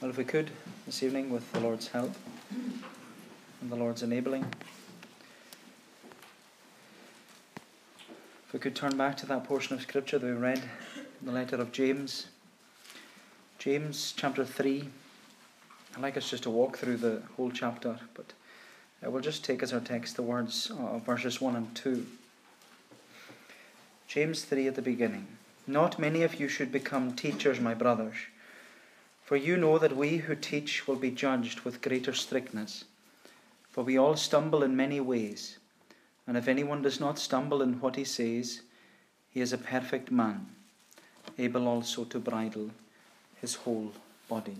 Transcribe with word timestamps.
Well, 0.00 0.08
if 0.08 0.16
we 0.16 0.24
could 0.24 0.50
this 0.86 1.02
evening, 1.02 1.28
with 1.28 1.52
the 1.52 1.60
Lord's 1.60 1.88
help 1.88 2.14
and 3.60 3.70
the 3.70 3.76
Lord's 3.76 4.02
enabling, 4.02 4.46
if 8.46 8.52
we 8.54 8.58
could 8.58 8.74
turn 8.74 8.96
back 8.96 9.18
to 9.18 9.26
that 9.26 9.44
portion 9.44 9.76
of 9.76 9.82
Scripture 9.82 10.18
that 10.18 10.26
we 10.26 10.32
read 10.32 10.62
in 11.20 11.26
the 11.26 11.32
letter 11.32 11.56
of 11.56 11.70
James. 11.70 12.28
James 13.58 14.14
chapter 14.16 14.42
3. 14.42 14.88
I'd 15.94 16.00
like 16.00 16.16
us 16.16 16.30
just 16.30 16.44
to 16.44 16.50
walk 16.50 16.78
through 16.78 16.96
the 16.96 17.20
whole 17.36 17.50
chapter, 17.50 17.98
but 18.14 18.32
uh, 19.02 19.04
I 19.04 19.08
will 19.08 19.20
just 19.20 19.44
take 19.44 19.62
as 19.62 19.74
our 19.74 19.80
text 19.80 20.16
the 20.16 20.22
words 20.22 20.72
of 20.78 21.04
verses 21.04 21.42
1 21.42 21.56
and 21.56 21.74
2. 21.74 22.06
James 24.08 24.46
3 24.46 24.66
at 24.66 24.76
the 24.76 24.82
beginning. 24.82 25.26
Not 25.66 25.98
many 25.98 26.22
of 26.22 26.40
you 26.40 26.48
should 26.48 26.72
become 26.72 27.12
teachers, 27.12 27.60
my 27.60 27.74
brothers, 27.74 28.16
for 29.30 29.36
you 29.36 29.56
know 29.56 29.78
that 29.78 29.94
we 29.96 30.16
who 30.16 30.34
teach 30.34 30.88
will 30.88 30.96
be 30.96 31.08
judged 31.08 31.60
with 31.60 31.80
greater 31.80 32.12
strictness. 32.12 32.84
For 33.70 33.84
we 33.84 33.96
all 33.96 34.16
stumble 34.16 34.64
in 34.64 34.74
many 34.74 34.98
ways, 34.98 35.56
and 36.26 36.36
if 36.36 36.48
anyone 36.48 36.82
does 36.82 36.98
not 36.98 37.16
stumble 37.16 37.62
in 37.62 37.74
what 37.74 37.94
he 37.94 38.02
says, 38.02 38.62
he 39.30 39.40
is 39.40 39.52
a 39.52 39.56
perfect 39.56 40.10
man, 40.10 40.48
able 41.38 41.68
also 41.68 42.02
to 42.06 42.18
bridle 42.18 42.72
his 43.40 43.54
whole 43.54 43.92
body. 44.28 44.56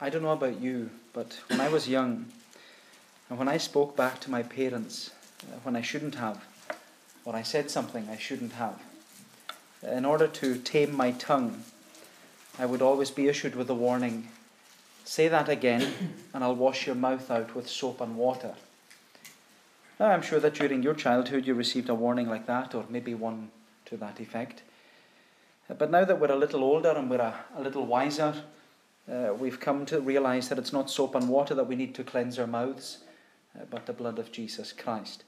I 0.00 0.10
don't 0.10 0.22
know 0.22 0.32
about 0.32 0.60
you, 0.60 0.90
but 1.12 1.38
when 1.46 1.60
I 1.60 1.68
was 1.68 1.88
young, 1.88 2.26
and 3.30 3.38
when 3.38 3.46
I 3.46 3.58
spoke 3.58 3.96
back 3.96 4.18
to 4.22 4.30
my 4.32 4.42
parents 4.42 5.12
uh, 5.44 5.58
when 5.62 5.76
I 5.76 5.82
shouldn't 5.82 6.16
have, 6.16 6.44
or 7.24 7.36
I 7.36 7.42
said 7.42 7.70
something 7.70 8.08
I 8.10 8.16
shouldn't 8.16 8.54
have, 8.54 8.87
in 9.82 10.04
order 10.04 10.26
to 10.26 10.56
tame 10.58 10.94
my 10.94 11.12
tongue, 11.12 11.64
I 12.58 12.66
would 12.66 12.82
always 12.82 13.10
be 13.10 13.28
issued 13.28 13.54
with 13.54 13.70
a 13.70 13.74
warning 13.74 14.28
say 15.08 15.26
that 15.28 15.48
again, 15.48 15.90
and 16.34 16.44
I'll 16.44 16.54
wash 16.54 16.86
your 16.86 16.94
mouth 16.94 17.30
out 17.30 17.54
with 17.54 17.68
soap 17.68 18.00
and 18.00 18.16
water. 18.16 18.54
Now, 19.98 20.10
I'm 20.10 20.22
sure 20.22 20.38
that 20.38 20.54
during 20.54 20.82
your 20.82 20.94
childhood 20.94 21.46
you 21.46 21.54
received 21.54 21.88
a 21.88 21.94
warning 21.94 22.28
like 22.28 22.46
that, 22.46 22.74
or 22.74 22.84
maybe 22.88 23.14
one 23.14 23.50
to 23.86 23.96
that 23.96 24.20
effect. 24.20 24.62
But 25.66 25.90
now 25.90 26.04
that 26.04 26.20
we're 26.20 26.30
a 26.30 26.36
little 26.36 26.62
older 26.62 26.90
and 26.90 27.10
we're 27.10 27.20
a, 27.20 27.34
a 27.56 27.62
little 27.62 27.86
wiser, 27.86 28.34
uh, 29.10 29.34
we've 29.38 29.58
come 29.58 29.86
to 29.86 30.00
realize 30.00 30.48
that 30.50 30.58
it's 30.58 30.72
not 30.72 30.90
soap 30.90 31.14
and 31.14 31.28
water 31.28 31.54
that 31.54 31.66
we 31.66 31.76
need 31.76 31.94
to 31.94 32.04
cleanse 32.04 32.38
our 32.38 32.46
mouths, 32.46 32.98
uh, 33.58 33.64
but 33.70 33.86
the 33.86 33.92
blood 33.92 34.18
of 34.18 34.30
Jesus 34.30 34.72
Christ. 34.72 35.24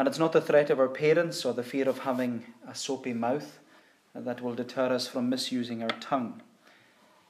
And 0.00 0.08
it's 0.08 0.18
not 0.18 0.32
the 0.32 0.40
threat 0.40 0.70
of 0.70 0.80
our 0.80 0.88
parents 0.88 1.44
or 1.44 1.52
the 1.52 1.62
fear 1.62 1.86
of 1.86 1.98
having 1.98 2.44
a 2.66 2.74
soapy 2.74 3.12
mouth 3.12 3.58
that 4.14 4.40
will 4.40 4.54
deter 4.54 4.86
us 4.86 5.06
from 5.06 5.28
misusing 5.28 5.82
our 5.82 5.90
tongue, 6.00 6.40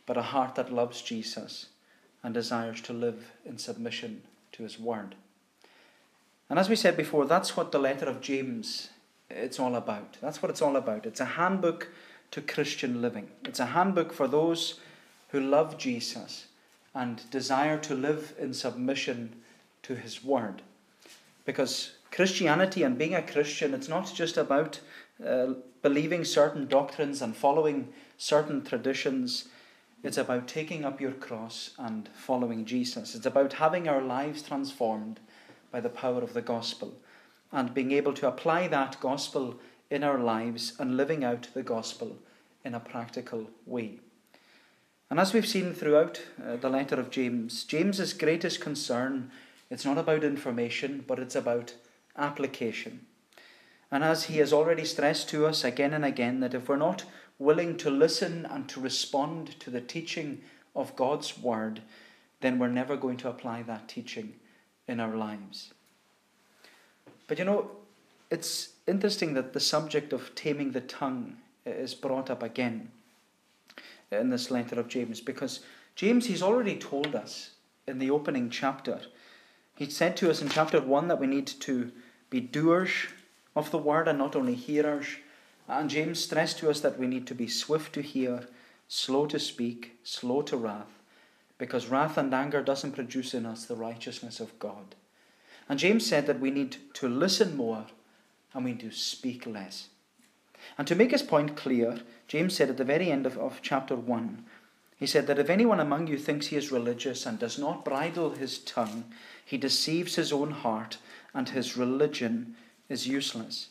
but 0.06 0.16
a 0.16 0.22
heart 0.22 0.54
that 0.54 0.72
loves 0.72 1.02
Jesus 1.02 1.66
and 2.22 2.32
desires 2.32 2.80
to 2.82 2.92
live 2.92 3.32
in 3.44 3.58
submission 3.58 4.22
to 4.52 4.62
his 4.62 4.78
word. 4.78 5.16
And 6.48 6.60
as 6.60 6.68
we 6.68 6.76
said 6.76 6.96
before, 6.96 7.26
that's 7.26 7.56
what 7.56 7.72
the 7.72 7.80
letter 7.80 8.06
of 8.06 8.20
James 8.20 8.90
it's 9.28 9.58
all 9.58 9.74
about. 9.74 10.18
That's 10.20 10.40
what 10.40 10.50
it's 10.50 10.62
all 10.62 10.76
about. 10.76 11.06
It's 11.06 11.18
a 11.18 11.24
handbook 11.24 11.88
to 12.30 12.40
Christian 12.40 13.02
living. 13.02 13.30
It's 13.44 13.58
a 13.58 13.66
handbook 13.66 14.12
for 14.12 14.28
those 14.28 14.78
who 15.30 15.40
love 15.40 15.76
Jesus 15.76 16.46
and 16.94 17.28
desire 17.32 17.78
to 17.78 17.96
live 17.96 18.32
in 18.38 18.54
submission 18.54 19.42
to 19.82 19.96
his 19.96 20.22
word. 20.22 20.62
Because 21.44 21.94
Christianity 22.12 22.82
and 22.82 22.98
being 22.98 23.14
a 23.14 23.22
Christian, 23.22 23.74
it's 23.74 23.88
not 23.88 24.12
just 24.14 24.36
about 24.36 24.80
uh, 25.24 25.54
believing 25.82 26.24
certain 26.24 26.66
doctrines 26.66 27.22
and 27.22 27.36
following 27.36 27.92
certain 28.16 28.64
traditions. 28.64 29.48
It's 30.02 30.18
about 30.18 30.48
taking 30.48 30.84
up 30.84 31.00
your 31.00 31.12
cross 31.12 31.70
and 31.78 32.08
following 32.14 32.64
Jesus. 32.64 33.14
It's 33.14 33.26
about 33.26 33.54
having 33.54 33.88
our 33.88 34.02
lives 34.02 34.42
transformed 34.42 35.20
by 35.70 35.80
the 35.80 35.88
power 35.88 36.22
of 36.22 36.34
the 36.34 36.42
gospel 36.42 36.94
and 37.52 37.74
being 37.74 37.92
able 37.92 38.14
to 38.14 38.28
apply 38.28 38.68
that 38.68 39.00
gospel 39.00 39.60
in 39.90 40.04
our 40.04 40.18
lives 40.18 40.74
and 40.78 40.96
living 40.96 41.24
out 41.24 41.48
the 41.54 41.62
gospel 41.62 42.16
in 42.64 42.74
a 42.74 42.80
practical 42.80 43.50
way. 43.66 43.98
And 45.10 45.18
as 45.18 45.32
we've 45.32 45.46
seen 45.46 45.74
throughout 45.74 46.22
uh, 46.44 46.56
the 46.56 46.70
letter 46.70 46.94
of 46.94 47.10
James, 47.10 47.64
James's 47.64 48.12
greatest 48.12 48.60
concern 48.60 49.30
it's 49.70 49.84
not 49.84 49.98
about 49.98 50.24
information, 50.24 51.04
but 51.06 51.20
it's 51.20 51.36
about 51.36 51.74
application. 52.16 53.06
And 53.90 54.04
as 54.04 54.24
he 54.24 54.38
has 54.38 54.52
already 54.52 54.84
stressed 54.84 55.28
to 55.30 55.46
us 55.46 55.64
again 55.64 55.92
and 55.92 56.04
again, 56.04 56.40
that 56.40 56.54
if 56.54 56.68
we're 56.68 56.76
not 56.76 57.04
willing 57.38 57.76
to 57.78 57.90
listen 57.90 58.46
and 58.46 58.68
to 58.68 58.80
respond 58.80 59.58
to 59.60 59.70
the 59.70 59.80
teaching 59.80 60.42
of 60.76 60.94
God's 60.94 61.38
word, 61.38 61.80
then 62.40 62.58
we're 62.58 62.68
never 62.68 62.96
going 62.96 63.16
to 63.18 63.28
apply 63.28 63.62
that 63.62 63.88
teaching 63.88 64.34
in 64.86 65.00
our 65.00 65.16
lives. 65.16 65.72
But 67.26 67.38
you 67.38 67.44
know, 67.44 67.70
it's 68.30 68.70
interesting 68.86 69.34
that 69.34 69.52
the 69.52 69.60
subject 69.60 70.12
of 70.12 70.34
taming 70.34 70.72
the 70.72 70.80
tongue 70.80 71.36
is 71.66 71.94
brought 71.94 72.30
up 72.30 72.42
again 72.42 72.90
in 74.10 74.30
this 74.30 74.50
letter 74.50 74.78
of 74.78 74.88
James 74.88 75.20
because 75.20 75.60
James, 75.94 76.26
he's 76.26 76.42
already 76.42 76.76
told 76.76 77.14
us 77.14 77.50
in 77.86 77.98
the 77.98 78.10
opening 78.10 78.50
chapter, 78.50 79.00
he 79.80 79.88
said 79.88 80.14
to 80.14 80.28
us 80.28 80.42
in 80.42 80.50
chapter 80.50 80.78
1 80.78 81.08
that 81.08 81.18
we 81.18 81.26
need 81.26 81.46
to 81.46 81.90
be 82.28 82.38
doers 82.38 82.90
of 83.56 83.70
the 83.70 83.78
word 83.78 84.08
and 84.08 84.18
not 84.18 84.36
only 84.36 84.54
hearers. 84.54 85.06
And 85.66 85.88
James 85.88 86.22
stressed 86.22 86.58
to 86.58 86.68
us 86.68 86.80
that 86.80 86.98
we 86.98 87.06
need 87.06 87.26
to 87.28 87.34
be 87.34 87.48
swift 87.48 87.94
to 87.94 88.02
hear, 88.02 88.46
slow 88.88 89.24
to 89.24 89.38
speak, 89.38 89.96
slow 90.04 90.42
to 90.42 90.58
wrath, 90.58 90.98
because 91.56 91.88
wrath 91.88 92.18
and 92.18 92.34
anger 92.34 92.60
doesn't 92.60 92.92
produce 92.92 93.32
in 93.32 93.46
us 93.46 93.64
the 93.64 93.74
righteousness 93.74 94.38
of 94.38 94.58
God. 94.58 94.96
And 95.66 95.78
James 95.78 96.04
said 96.04 96.26
that 96.26 96.40
we 96.40 96.50
need 96.50 96.76
to 96.92 97.08
listen 97.08 97.56
more 97.56 97.86
and 98.52 98.66
we 98.66 98.72
need 98.72 98.80
to 98.80 98.90
speak 98.90 99.46
less. 99.46 99.88
And 100.76 100.86
to 100.88 100.94
make 100.94 101.12
his 101.12 101.22
point 101.22 101.56
clear, 101.56 102.00
James 102.28 102.54
said 102.54 102.68
at 102.68 102.76
the 102.76 102.84
very 102.84 103.10
end 103.10 103.24
of, 103.24 103.38
of 103.38 103.60
chapter 103.62 103.96
1, 103.96 104.44
he 105.00 105.06
said 105.06 105.26
that 105.28 105.38
if 105.38 105.48
anyone 105.48 105.80
among 105.80 106.08
you 106.08 106.18
thinks 106.18 106.48
he 106.48 106.56
is 106.56 106.70
religious 106.70 107.24
and 107.24 107.38
does 107.38 107.58
not 107.58 107.86
bridle 107.86 108.32
his 108.32 108.58
tongue, 108.58 109.04
he 109.44 109.56
deceives 109.56 110.14
his 110.14 110.32
own 110.32 110.50
heart 110.50 110.98
and 111.34 111.48
his 111.48 111.76
religion 111.76 112.56
is 112.88 113.06
useless. 113.06 113.68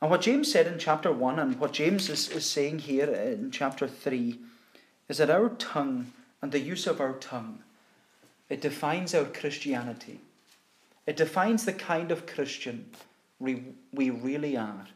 And 0.00 0.10
what 0.10 0.22
James 0.22 0.50
said 0.50 0.66
in 0.66 0.78
chapter 0.78 1.12
1 1.12 1.38
and 1.38 1.58
what 1.60 1.72
James 1.72 2.08
is, 2.08 2.28
is 2.30 2.46
saying 2.46 2.80
here 2.80 3.12
in 3.12 3.50
chapter 3.50 3.86
3 3.86 4.38
is 5.08 5.18
that 5.18 5.30
our 5.30 5.50
tongue 5.50 6.12
and 6.40 6.52
the 6.52 6.60
use 6.60 6.86
of 6.86 7.00
our 7.00 7.14
tongue, 7.14 7.58
it 8.48 8.60
defines 8.60 9.14
our 9.14 9.24
Christianity. 9.24 10.20
It 11.06 11.16
defines 11.16 11.64
the 11.64 11.72
kind 11.72 12.10
of 12.10 12.26
Christian 12.26 12.86
we, 13.38 13.64
we 13.92 14.10
really 14.10 14.56
are. 14.56 14.86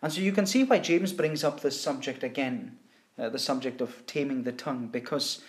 And 0.00 0.12
so 0.12 0.20
you 0.20 0.32
can 0.32 0.46
see 0.46 0.64
why 0.64 0.78
James 0.78 1.12
brings 1.12 1.44
up 1.44 1.60
this 1.60 1.80
subject 1.80 2.24
again, 2.24 2.78
uh, 3.18 3.28
the 3.28 3.38
subject 3.38 3.80
of 3.80 4.04
taming 4.06 4.42
the 4.42 4.52
tongue, 4.52 4.88
because 4.88 5.42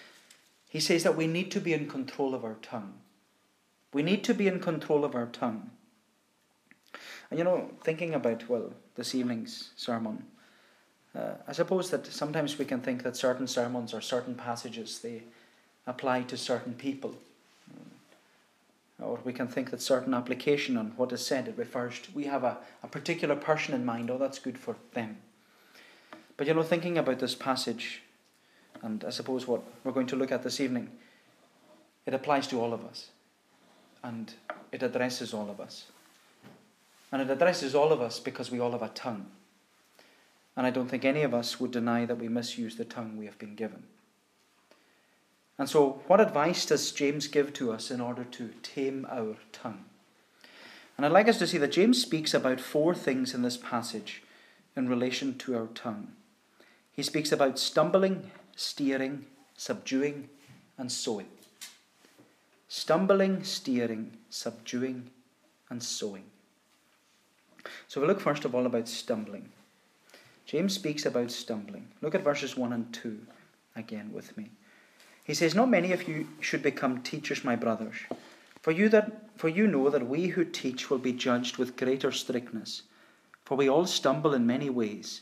he 0.69 0.79
says 0.79 1.03
that 1.03 1.15
we 1.15 1.27
need 1.27 1.51
to 1.51 1.59
be 1.59 1.73
in 1.73 1.87
control 1.87 2.35
of 2.35 2.43
our 2.43 2.57
tongue. 2.61 2.93
We 3.93 4.03
need 4.03 4.23
to 4.25 4.33
be 4.33 4.47
in 4.47 4.59
control 4.59 5.05
of 5.05 5.15
our 5.15 5.27
tongue. 5.27 5.69
And 7.29 7.37
you 7.37 7.43
know, 7.43 7.69
thinking 7.83 8.13
about, 8.13 8.49
well, 8.49 8.73
this 8.95 9.15
evening's 9.15 9.71
sermon, 9.75 10.23
uh, 11.15 11.35
I 11.47 11.51
suppose 11.51 11.89
that 11.91 12.05
sometimes 12.07 12.57
we 12.57 12.65
can 12.65 12.81
think 12.81 13.03
that 13.03 13.15
certain 13.15 13.47
sermons 13.47 13.93
or 13.93 14.01
certain 14.01 14.35
passages, 14.35 14.99
they 14.99 15.23
apply 15.85 16.23
to 16.23 16.37
certain 16.37 16.73
people. 16.73 17.15
Or 19.01 19.19
we 19.23 19.33
can 19.33 19.47
think 19.47 19.71
that 19.71 19.81
certain 19.81 20.13
application 20.13 20.77
on 20.77 20.93
what 20.95 21.11
is 21.11 21.25
said 21.25 21.47
it 21.47 21.57
refers 21.57 21.99
to 21.99 22.11
we 22.13 22.23
have 22.25 22.43
a, 22.43 22.57
a 22.83 22.87
particular 22.87 23.35
person 23.35 23.73
in 23.73 23.83
mind 23.83 24.09
oh 24.09 24.17
that's 24.17 24.39
good 24.39 24.57
for 24.57 24.77
them. 24.93 25.17
But 26.37 26.47
you 26.47 26.53
know 26.53 26.63
thinking 26.63 26.97
about 26.97 27.19
this 27.19 27.35
passage 27.35 28.03
and 28.83 29.03
i 29.05 29.09
suppose 29.09 29.47
what 29.47 29.63
we're 29.83 29.91
going 29.91 30.07
to 30.07 30.15
look 30.15 30.31
at 30.31 30.43
this 30.43 30.59
evening 30.59 30.89
it 32.05 32.13
applies 32.13 32.47
to 32.47 32.61
all 32.61 32.73
of 32.73 32.85
us 32.85 33.09
and 34.03 34.33
it 34.71 34.83
addresses 34.83 35.33
all 35.33 35.49
of 35.49 35.59
us 35.59 35.85
and 37.11 37.21
it 37.21 37.29
addresses 37.29 37.75
all 37.75 37.91
of 37.91 38.01
us 38.01 38.19
because 38.19 38.51
we 38.51 38.59
all 38.59 38.71
have 38.71 38.81
a 38.81 38.89
tongue 38.89 39.25
and 40.55 40.67
i 40.67 40.69
don't 40.69 40.89
think 40.89 41.05
any 41.05 41.23
of 41.23 41.33
us 41.33 41.59
would 41.59 41.71
deny 41.71 42.05
that 42.05 42.19
we 42.19 42.27
misuse 42.27 42.75
the 42.75 42.85
tongue 42.85 43.17
we 43.17 43.25
have 43.25 43.39
been 43.39 43.55
given 43.55 43.83
and 45.57 45.69
so, 45.69 46.01
what 46.07 46.19
advice 46.19 46.65
does 46.65 46.91
James 46.91 47.27
give 47.27 47.53
to 47.53 47.71
us 47.71 47.91
in 47.91 48.01
order 48.01 48.23
to 48.23 48.49
tame 48.63 49.05
our 49.09 49.35
tongue? 49.51 49.85
And 50.97 51.05
I'd 51.05 51.11
like 51.11 51.27
us 51.27 51.39
to 51.39 51.47
see 51.47 51.57
that 51.59 51.71
James 51.71 52.01
speaks 52.01 52.33
about 52.33 52.59
four 52.59 52.95
things 52.95 53.33
in 53.33 53.43
this 53.43 53.57
passage 53.57 54.23
in 54.75 54.89
relation 54.89 55.37
to 55.39 55.55
our 55.55 55.67
tongue. 55.67 56.13
He 56.91 57.03
speaks 57.03 57.31
about 57.31 57.59
stumbling, 57.59 58.31
steering, 58.55 59.25
subduing, 59.55 60.29
and 60.77 60.91
sowing. 60.91 61.27
Stumbling, 62.75 63.43
steering, 63.43 64.17
subduing, 64.31 65.11
and 65.69 65.83
sowing. 65.83 66.23
So 67.87 68.01
we 68.01 68.07
look 68.07 68.19
first 68.19 68.45
of 68.45 68.55
all 68.55 68.65
about 68.65 68.87
stumbling. 68.87 69.49
James 70.47 70.73
speaks 70.73 71.05
about 71.05 71.29
stumbling. 71.29 71.89
Look 72.01 72.15
at 72.15 72.23
verses 72.23 72.57
1 72.57 72.73
and 72.73 72.91
2 72.91 73.19
again 73.75 74.09
with 74.11 74.35
me. 74.35 74.49
He 75.23 75.35
says, 75.35 75.53
Not 75.53 75.69
many 75.69 75.91
of 75.91 76.07
you 76.07 76.27
should 76.39 76.63
become 76.63 77.03
teachers, 77.03 77.43
my 77.43 77.55
brothers, 77.55 77.95
for 78.63 78.71
you, 78.71 78.89
that, 78.89 79.29
for 79.35 79.49
you 79.49 79.67
know 79.67 79.91
that 79.91 80.07
we 80.07 80.29
who 80.29 80.43
teach 80.43 80.89
will 80.89 80.97
be 80.97 81.13
judged 81.13 81.57
with 81.57 81.77
greater 81.77 82.11
strictness. 82.11 82.81
For 83.45 83.55
we 83.55 83.69
all 83.69 83.85
stumble 83.85 84.33
in 84.33 84.47
many 84.47 84.71
ways. 84.71 85.21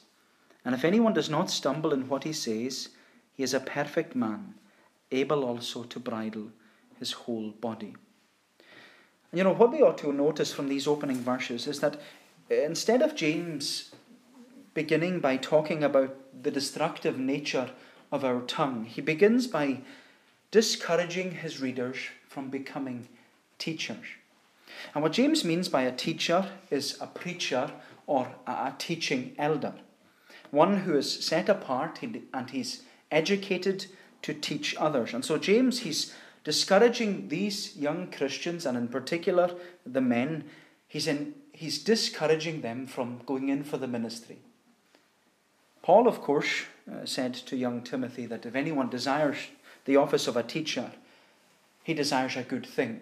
And 0.63 0.73
if 0.73 0.85
anyone 0.85 1.13
does 1.13 1.29
not 1.29 1.51
stumble 1.51 1.91
in 1.91 2.07
what 2.07 2.23
he 2.23 2.31
says, 2.31 2.87
he 3.35 3.43
is 3.43 3.53
a 3.53 3.59
perfect 3.59 4.15
man, 4.15 4.53
able 5.11 5.43
also 5.43 5.83
to 5.83 5.99
bridle 5.99 6.47
his 7.01 7.11
whole 7.13 7.49
body. 7.49 7.95
And 9.31 9.37
you 9.39 9.43
know, 9.43 9.53
what 9.53 9.71
we 9.71 9.81
ought 9.81 9.97
to 9.97 10.13
notice 10.13 10.53
from 10.53 10.69
these 10.69 10.87
opening 10.87 11.17
verses 11.17 11.65
is 11.65 11.79
that 11.79 11.99
instead 12.49 13.01
of 13.01 13.15
James 13.15 13.91
beginning 14.75 15.19
by 15.19 15.35
talking 15.35 15.83
about 15.83 16.15
the 16.43 16.51
destructive 16.51 17.17
nature 17.17 17.71
of 18.11 18.23
our 18.23 18.41
tongue, 18.41 18.85
he 18.85 19.01
begins 19.01 19.47
by 19.47 19.79
discouraging 20.51 21.31
his 21.31 21.59
readers 21.59 21.97
from 22.27 22.49
becoming 22.49 23.07
teachers. 23.57 24.05
And 24.93 25.01
what 25.01 25.13
James 25.13 25.43
means 25.43 25.69
by 25.69 25.81
a 25.81 25.95
teacher 25.95 26.51
is 26.69 26.97
a 27.01 27.07
preacher 27.07 27.71
or 28.05 28.27
a 28.45 28.73
teaching 28.77 29.33
elder, 29.39 29.73
one 30.51 30.81
who 30.81 30.95
is 30.95 31.25
set 31.25 31.49
apart 31.49 31.99
and 32.03 32.49
he's 32.51 32.83
educated 33.11 33.87
to 34.21 34.35
teach 34.35 34.75
others. 34.77 35.15
And 35.15 35.25
so, 35.25 35.39
James, 35.39 35.79
he's 35.79 36.13
discouraging 36.43 37.27
these 37.27 37.77
young 37.77 38.11
Christians, 38.11 38.65
and 38.65 38.77
in 38.77 38.87
particular 38.87 39.55
the 39.85 40.01
men, 40.01 40.45
he's, 40.87 41.07
in, 41.07 41.33
he's 41.53 41.83
discouraging 41.83 42.61
them 42.61 42.87
from 42.87 43.21
going 43.25 43.49
in 43.49 43.63
for 43.63 43.77
the 43.77 43.87
ministry. 43.87 44.39
Paul, 45.81 46.07
of 46.07 46.21
course, 46.21 46.63
uh, 46.91 47.05
said 47.05 47.33
to 47.33 47.55
young 47.55 47.81
Timothy 47.81 48.25
that 48.27 48.45
if 48.45 48.55
anyone 48.55 48.89
desires 48.89 49.37
the 49.85 49.97
office 49.97 50.27
of 50.27 50.37
a 50.37 50.43
teacher, 50.43 50.91
he 51.83 51.93
desires 51.93 52.35
a 52.35 52.43
good 52.43 52.65
thing. 52.65 53.01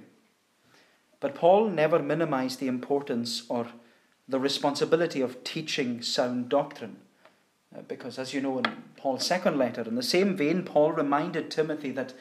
But 1.20 1.36
Paul 1.36 1.70
never 1.70 2.00
minimized 2.00 2.60
the 2.60 2.68
importance 2.68 3.44
or 3.50 3.68
the 4.28 4.40
responsibility 4.40 5.22
of 5.22 5.44
teaching 5.44 6.02
sound 6.02 6.50
doctrine. 6.50 6.98
Uh, 7.76 7.82
because, 7.88 8.18
as 8.18 8.34
you 8.34 8.42
know, 8.42 8.58
in 8.60 8.66
Paul's 8.96 9.26
second 9.26 9.58
letter, 9.58 9.82
in 9.82 9.96
the 9.96 10.04
same 10.04 10.38
vein, 10.38 10.64
Paul 10.64 10.94
reminded 10.94 11.52
Timothy 11.52 11.92
that 11.92 12.14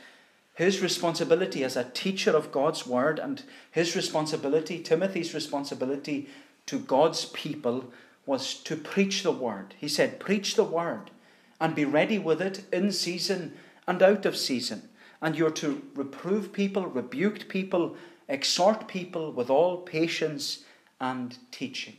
his 0.58 0.82
responsibility 0.82 1.62
as 1.62 1.76
a 1.76 1.84
teacher 1.84 2.32
of 2.32 2.50
God's 2.50 2.84
word 2.84 3.20
and 3.20 3.44
his 3.70 3.94
responsibility, 3.94 4.80
Timothy's 4.80 5.32
responsibility 5.32 6.28
to 6.66 6.80
God's 6.80 7.26
people, 7.26 7.92
was 8.26 8.54
to 8.54 8.74
preach 8.74 9.22
the 9.22 9.30
word. 9.30 9.76
He 9.78 9.86
said, 9.86 10.18
Preach 10.18 10.56
the 10.56 10.64
word 10.64 11.12
and 11.60 11.76
be 11.76 11.84
ready 11.84 12.18
with 12.18 12.42
it 12.42 12.64
in 12.72 12.90
season 12.90 13.56
and 13.86 14.02
out 14.02 14.26
of 14.26 14.36
season. 14.36 14.88
And 15.22 15.36
you're 15.36 15.52
to 15.52 15.80
reprove 15.94 16.52
people, 16.52 16.86
rebuke 16.86 17.48
people, 17.48 17.94
exhort 18.28 18.88
people 18.88 19.30
with 19.30 19.50
all 19.50 19.82
patience 19.82 20.64
and 21.00 21.38
teaching. 21.52 21.98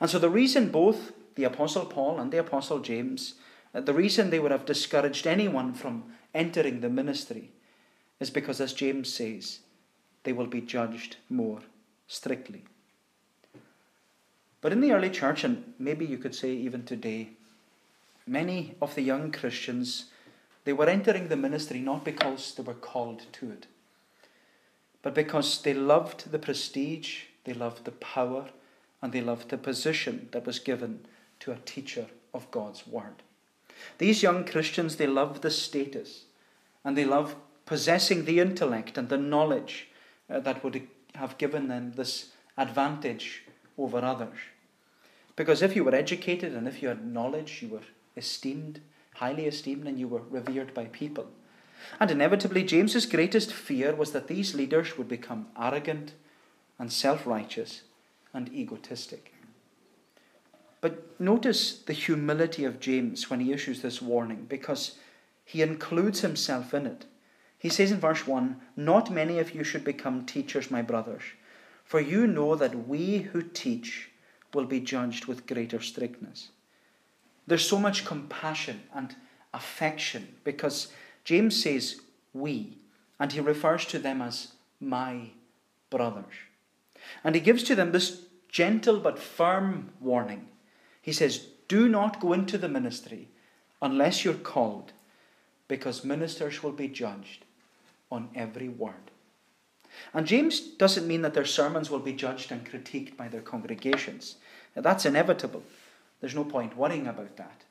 And 0.00 0.10
so, 0.10 0.18
the 0.18 0.28
reason 0.28 0.72
both 0.72 1.12
the 1.36 1.44
Apostle 1.44 1.86
Paul 1.86 2.18
and 2.18 2.32
the 2.32 2.38
Apostle 2.38 2.80
James, 2.80 3.34
uh, 3.72 3.80
the 3.80 3.94
reason 3.94 4.30
they 4.30 4.40
would 4.40 4.50
have 4.50 4.66
discouraged 4.66 5.24
anyone 5.24 5.72
from 5.72 6.02
entering 6.34 6.80
the 6.80 6.88
ministry 6.88 7.50
is 8.20 8.30
because, 8.30 8.60
as 8.60 8.72
James 8.72 9.12
says, 9.12 9.60
they 10.24 10.32
will 10.32 10.46
be 10.46 10.60
judged 10.60 11.16
more 11.28 11.60
strictly. 12.06 12.64
But 14.60 14.72
in 14.72 14.80
the 14.80 14.92
early 14.92 15.10
church, 15.10 15.44
and 15.44 15.74
maybe 15.78 16.06
you 16.06 16.16
could 16.16 16.34
say 16.34 16.50
even 16.52 16.84
today, 16.84 17.30
many 18.26 18.74
of 18.80 18.94
the 18.94 19.02
young 19.02 19.30
Christians, 19.30 20.06
they 20.64 20.72
were 20.72 20.88
entering 20.88 21.28
the 21.28 21.36
ministry 21.36 21.80
not 21.80 22.04
because 22.04 22.54
they 22.54 22.62
were 22.62 22.72
called 22.72 23.26
to 23.32 23.50
it, 23.50 23.66
but 25.02 25.14
because 25.14 25.60
they 25.60 25.74
loved 25.74 26.32
the 26.32 26.38
prestige, 26.38 27.24
they 27.44 27.52
loved 27.52 27.84
the 27.84 27.92
power, 27.92 28.46
and 29.02 29.12
they 29.12 29.20
loved 29.20 29.50
the 29.50 29.58
position 29.58 30.30
that 30.32 30.46
was 30.46 30.58
given 30.58 31.00
to 31.40 31.52
a 31.52 31.58
teacher 31.66 32.06
of 32.32 32.50
God's 32.50 32.86
Word. 32.86 33.22
These 33.98 34.22
young 34.22 34.44
Christians, 34.44 34.96
they 34.96 35.06
love 35.06 35.40
the 35.40 35.50
status 35.50 36.24
and 36.84 36.96
they 36.96 37.04
love 37.04 37.36
possessing 37.66 38.24
the 38.24 38.40
intellect 38.40 38.98
and 38.98 39.08
the 39.08 39.18
knowledge 39.18 39.88
uh, 40.30 40.40
that 40.40 40.62
would 40.62 40.86
have 41.14 41.38
given 41.38 41.68
them 41.68 41.92
this 41.92 42.30
advantage 42.58 43.42
over 43.78 43.98
others. 43.98 44.38
Because 45.36 45.62
if 45.62 45.74
you 45.74 45.84
were 45.84 45.94
educated 45.94 46.54
and 46.54 46.68
if 46.68 46.82
you 46.82 46.88
had 46.88 47.06
knowledge, 47.06 47.60
you 47.62 47.68
were 47.68 47.82
esteemed, 48.16 48.80
highly 49.14 49.46
esteemed, 49.46 49.86
and 49.86 49.98
you 49.98 50.08
were 50.08 50.22
revered 50.30 50.72
by 50.74 50.84
people. 50.86 51.26
And 51.98 52.10
inevitably, 52.10 52.62
James's 52.64 53.06
greatest 53.06 53.52
fear 53.52 53.94
was 53.94 54.12
that 54.12 54.28
these 54.28 54.54
leaders 54.54 54.96
would 54.96 55.08
become 55.08 55.48
arrogant 55.58 56.14
and 56.78 56.92
self 56.92 57.26
righteous 57.26 57.82
and 58.32 58.52
egotistic. 58.52 59.33
But 60.84 61.18
notice 61.18 61.78
the 61.78 61.94
humility 61.94 62.66
of 62.66 62.78
James 62.78 63.30
when 63.30 63.40
he 63.40 63.54
issues 63.54 63.80
this 63.80 64.02
warning, 64.02 64.44
because 64.46 64.98
he 65.42 65.62
includes 65.62 66.20
himself 66.20 66.74
in 66.74 66.84
it. 66.84 67.06
He 67.56 67.70
says 67.70 67.90
in 67.90 68.00
verse 68.00 68.26
1 68.26 68.60
Not 68.76 69.10
many 69.10 69.38
of 69.38 69.54
you 69.54 69.64
should 69.64 69.82
become 69.82 70.26
teachers, 70.26 70.70
my 70.70 70.82
brothers, 70.82 71.22
for 71.86 72.00
you 72.00 72.26
know 72.26 72.54
that 72.54 72.86
we 72.86 73.20
who 73.20 73.40
teach 73.40 74.10
will 74.52 74.66
be 74.66 74.78
judged 74.78 75.24
with 75.24 75.46
greater 75.46 75.80
strictness. 75.80 76.50
There's 77.46 77.66
so 77.66 77.78
much 77.78 78.04
compassion 78.04 78.82
and 78.94 79.16
affection 79.54 80.34
because 80.44 80.88
James 81.24 81.62
says 81.62 82.02
we, 82.34 82.76
and 83.18 83.32
he 83.32 83.40
refers 83.40 83.86
to 83.86 83.98
them 83.98 84.20
as 84.20 84.48
my 84.80 85.30
brothers. 85.88 86.34
And 87.24 87.34
he 87.34 87.40
gives 87.40 87.62
to 87.62 87.74
them 87.74 87.92
this 87.92 88.26
gentle 88.50 89.00
but 89.00 89.18
firm 89.18 89.88
warning. 89.98 90.48
He 91.04 91.12
says, 91.12 91.48
Do 91.68 91.86
not 91.86 92.18
go 92.18 92.32
into 92.32 92.56
the 92.56 92.68
ministry 92.68 93.28
unless 93.82 94.24
you're 94.24 94.32
called 94.32 94.92
because 95.68 96.02
ministers 96.02 96.62
will 96.62 96.72
be 96.72 96.88
judged 96.88 97.44
on 98.10 98.30
every 98.34 98.70
word. 98.70 99.10
And 100.14 100.26
James 100.26 100.60
doesn't 100.60 101.06
mean 101.06 101.20
that 101.20 101.34
their 101.34 101.44
sermons 101.44 101.90
will 101.90 101.98
be 101.98 102.14
judged 102.14 102.50
and 102.50 102.66
critiqued 102.66 103.18
by 103.18 103.28
their 103.28 103.42
congregations. 103.42 104.36
Now, 104.74 104.80
that's 104.80 105.04
inevitable. 105.04 105.62
There's 106.22 106.34
no 106.34 106.42
point 106.42 106.74
worrying 106.74 107.06
about 107.06 107.36
that. 107.36 107.64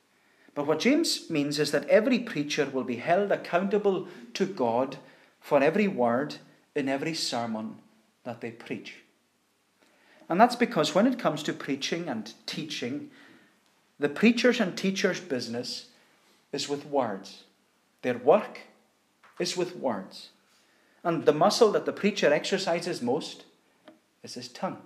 But 0.54 0.68
what 0.68 0.78
James 0.78 1.28
means 1.28 1.58
is 1.58 1.72
that 1.72 1.88
every 1.88 2.20
preacher 2.20 2.70
will 2.72 2.84
be 2.84 2.96
held 2.96 3.32
accountable 3.32 4.06
to 4.34 4.46
God 4.46 4.98
for 5.40 5.60
every 5.60 5.88
word 5.88 6.36
in 6.76 6.88
every 6.88 7.14
sermon 7.14 7.78
that 8.22 8.40
they 8.40 8.52
preach. 8.52 8.98
And 10.28 10.40
that's 10.40 10.56
because 10.56 10.94
when 10.94 11.08
it 11.08 11.18
comes 11.18 11.42
to 11.42 11.52
preaching 11.52 12.08
and 12.08 12.32
teaching, 12.46 13.10
the 13.98 14.08
preacher's 14.08 14.60
and 14.60 14.76
teacher's 14.76 15.20
business 15.20 15.88
is 16.52 16.68
with 16.68 16.86
words. 16.86 17.44
Their 18.02 18.18
work 18.18 18.60
is 19.38 19.56
with 19.56 19.76
words. 19.76 20.30
And 21.02 21.26
the 21.26 21.32
muscle 21.32 21.72
that 21.72 21.86
the 21.86 21.92
preacher 21.92 22.32
exercises 22.32 23.02
most 23.02 23.44
is 24.22 24.34
his 24.34 24.48
tongue. 24.48 24.78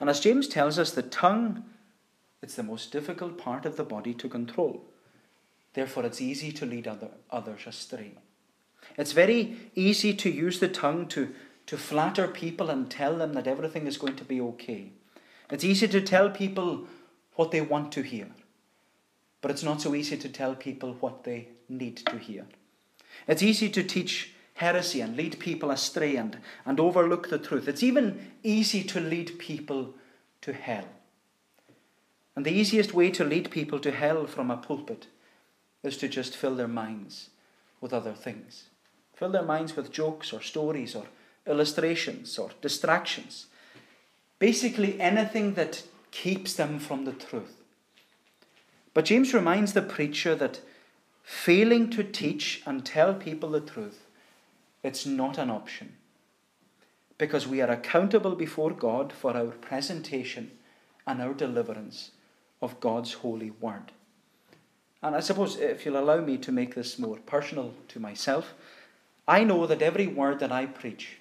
And 0.00 0.10
as 0.10 0.20
James 0.20 0.48
tells 0.48 0.78
us, 0.78 0.90
the 0.90 1.02
tongue 1.02 1.64
it's 2.42 2.56
the 2.56 2.62
most 2.64 2.90
difficult 2.90 3.38
part 3.38 3.64
of 3.64 3.76
the 3.76 3.84
body 3.84 4.12
to 4.14 4.28
control. 4.28 4.82
Therefore, 5.74 6.04
it's 6.04 6.20
easy 6.20 6.52
to 6.52 6.66
lead 6.66 6.88
other, 6.88 7.08
others 7.30 7.62
astray. 7.66 8.12
It's 8.98 9.12
very 9.12 9.56
easy 9.74 10.12
to 10.14 10.28
use 10.28 10.58
the 10.58 10.68
tongue 10.68 11.06
to, 11.08 11.32
to 11.66 11.78
flatter 11.78 12.26
people 12.26 12.68
and 12.68 12.90
tell 12.90 13.16
them 13.16 13.32
that 13.34 13.46
everything 13.46 13.86
is 13.86 13.96
going 13.96 14.16
to 14.16 14.24
be 14.24 14.40
okay. 14.40 14.90
It's 15.50 15.64
easy 15.64 15.86
to 15.88 16.00
tell 16.00 16.30
people 16.30 16.86
what 17.34 17.50
they 17.50 17.60
want 17.60 17.92
to 17.92 18.02
hear. 18.02 18.28
But 19.40 19.50
it's 19.50 19.62
not 19.62 19.80
so 19.82 19.94
easy 19.94 20.16
to 20.16 20.28
tell 20.28 20.54
people 20.54 20.96
what 21.00 21.24
they 21.24 21.48
need 21.68 21.96
to 21.96 22.18
hear. 22.18 22.46
It's 23.26 23.42
easy 23.42 23.68
to 23.70 23.82
teach 23.82 24.32
heresy 24.54 25.00
and 25.00 25.16
lead 25.16 25.38
people 25.38 25.70
astray 25.70 26.16
and, 26.16 26.38
and 26.64 26.78
overlook 26.78 27.28
the 27.28 27.38
truth. 27.38 27.68
It's 27.68 27.82
even 27.82 28.32
easy 28.42 28.84
to 28.84 29.00
lead 29.00 29.38
people 29.38 29.94
to 30.42 30.52
hell. 30.52 30.88
And 32.36 32.46
the 32.46 32.52
easiest 32.52 32.94
way 32.94 33.10
to 33.10 33.24
lead 33.24 33.50
people 33.50 33.78
to 33.80 33.90
hell 33.90 34.26
from 34.26 34.50
a 34.50 34.56
pulpit 34.56 35.06
is 35.82 35.96
to 35.98 36.08
just 36.08 36.36
fill 36.36 36.54
their 36.54 36.68
minds 36.68 37.30
with 37.80 37.92
other 37.92 38.12
things. 38.12 38.64
Fill 39.14 39.30
their 39.30 39.42
minds 39.42 39.76
with 39.76 39.92
jokes 39.92 40.32
or 40.32 40.40
stories 40.40 40.94
or 40.94 41.06
illustrations 41.46 42.38
or 42.38 42.50
distractions. 42.60 43.46
Basically, 44.38 45.00
anything 45.00 45.54
that 45.54 45.82
keeps 46.12 46.54
them 46.54 46.78
from 46.78 47.04
the 47.04 47.12
truth. 47.12 47.56
But 48.94 49.06
James 49.06 49.34
reminds 49.34 49.72
the 49.72 49.82
preacher 49.82 50.36
that 50.36 50.60
failing 51.24 51.90
to 51.90 52.04
teach 52.04 52.62
and 52.66 52.84
tell 52.84 53.14
people 53.14 53.50
the 53.50 53.60
truth, 53.60 54.06
it's 54.82 55.06
not 55.06 55.38
an 55.38 55.50
option. 55.50 55.94
Because 57.18 57.48
we 57.48 57.60
are 57.60 57.70
accountable 57.70 58.34
before 58.34 58.70
God 58.70 59.12
for 59.12 59.36
our 59.36 59.52
presentation 59.52 60.50
and 61.06 61.20
our 61.20 61.34
deliverance 61.34 62.10
of 62.60 62.80
God's 62.80 63.14
holy 63.14 63.50
word. 63.50 63.92
And 65.02 65.16
I 65.16 65.20
suppose 65.20 65.56
if 65.56 65.84
you'll 65.84 65.98
allow 65.98 66.20
me 66.20 66.36
to 66.38 66.52
make 66.52 66.74
this 66.74 66.98
more 66.98 67.18
personal 67.26 67.74
to 67.88 68.00
myself, 68.00 68.54
I 69.26 69.44
know 69.44 69.66
that 69.66 69.82
every 69.82 70.06
word 70.06 70.40
that 70.40 70.52
I 70.52 70.66
preach, 70.66 71.18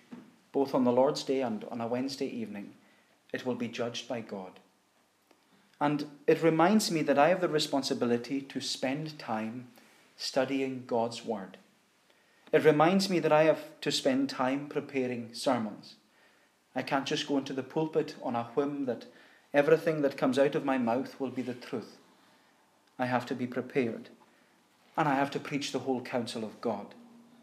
both 0.51 0.75
on 0.75 0.83
the 0.83 0.91
Lord's 0.91 1.23
Day 1.23 1.41
and 1.41 1.63
on 1.65 1.81
a 1.81 1.87
Wednesday 1.87 2.27
evening, 2.27 2.73
it 3.33 3.45
will 3.45 3.55
be 3.55 3.67
judged 3.67 4.07
by 4.07 4.21
God. 4.21 4.59
And 5.81 6.05
it 6.27 6.43
reminds 6.43 6.91
me 6.91 7.01
that 7.01 7.17
I 7.17 7.29
have 7.29 7.41
the 7.41 7.49
responsibility 7.49 8.39
to 8.39 8.61
spend 8.61 9.17
time 9.17 9.69
studying 10.15 10.83
God's 10.85 11.25
Word. 11.25 11.57
It 12.53 12.63
reminds 12.63 13.09
me 13.09 13.17
that 13.17 13.31
I 13.31 13.45
have 13.45 13.63
to 13.81 13.91
spend 13.91 14.29
time 14.29 14.67
preparing 14.67 15.33
sermons. 15.33 15.95
I 16.75 16.83
can't 16.83 17.07
just 17.07 17.27
go 17.27 17.39
into 17.39 17.53
the 17.53 17.63
pulpit 17.63 18.13
on 18.21 18.35
a 18.35 18.43
whim 18.53 18.85
that 18.85 19.05
everything 19.55 20.03
that 20.03 20.17
comes 20.17 20.37
out 20.37 20.53
of 20.53 20.63
my 20.63 20.77
mouth 20.77 21.19
will 21.19 21.31
be 21.31 21.41
the 21.41 21.55
truth. 21.55 21.97
I 22.99 23.07
have 23.07 23.25
to 23.25 23.35
be 23.35 23.47
prepared. 23.47 24.09
And 24.95 25.09
I 25.09 25.15
have 25.15 25.31
to 25.31 25.39
preach 25.39 25.71
the 25.71 25.79
whole 25.79 26.01
counsel 26.01 26.43
of 26.43 26.61
God. 26.61 26.93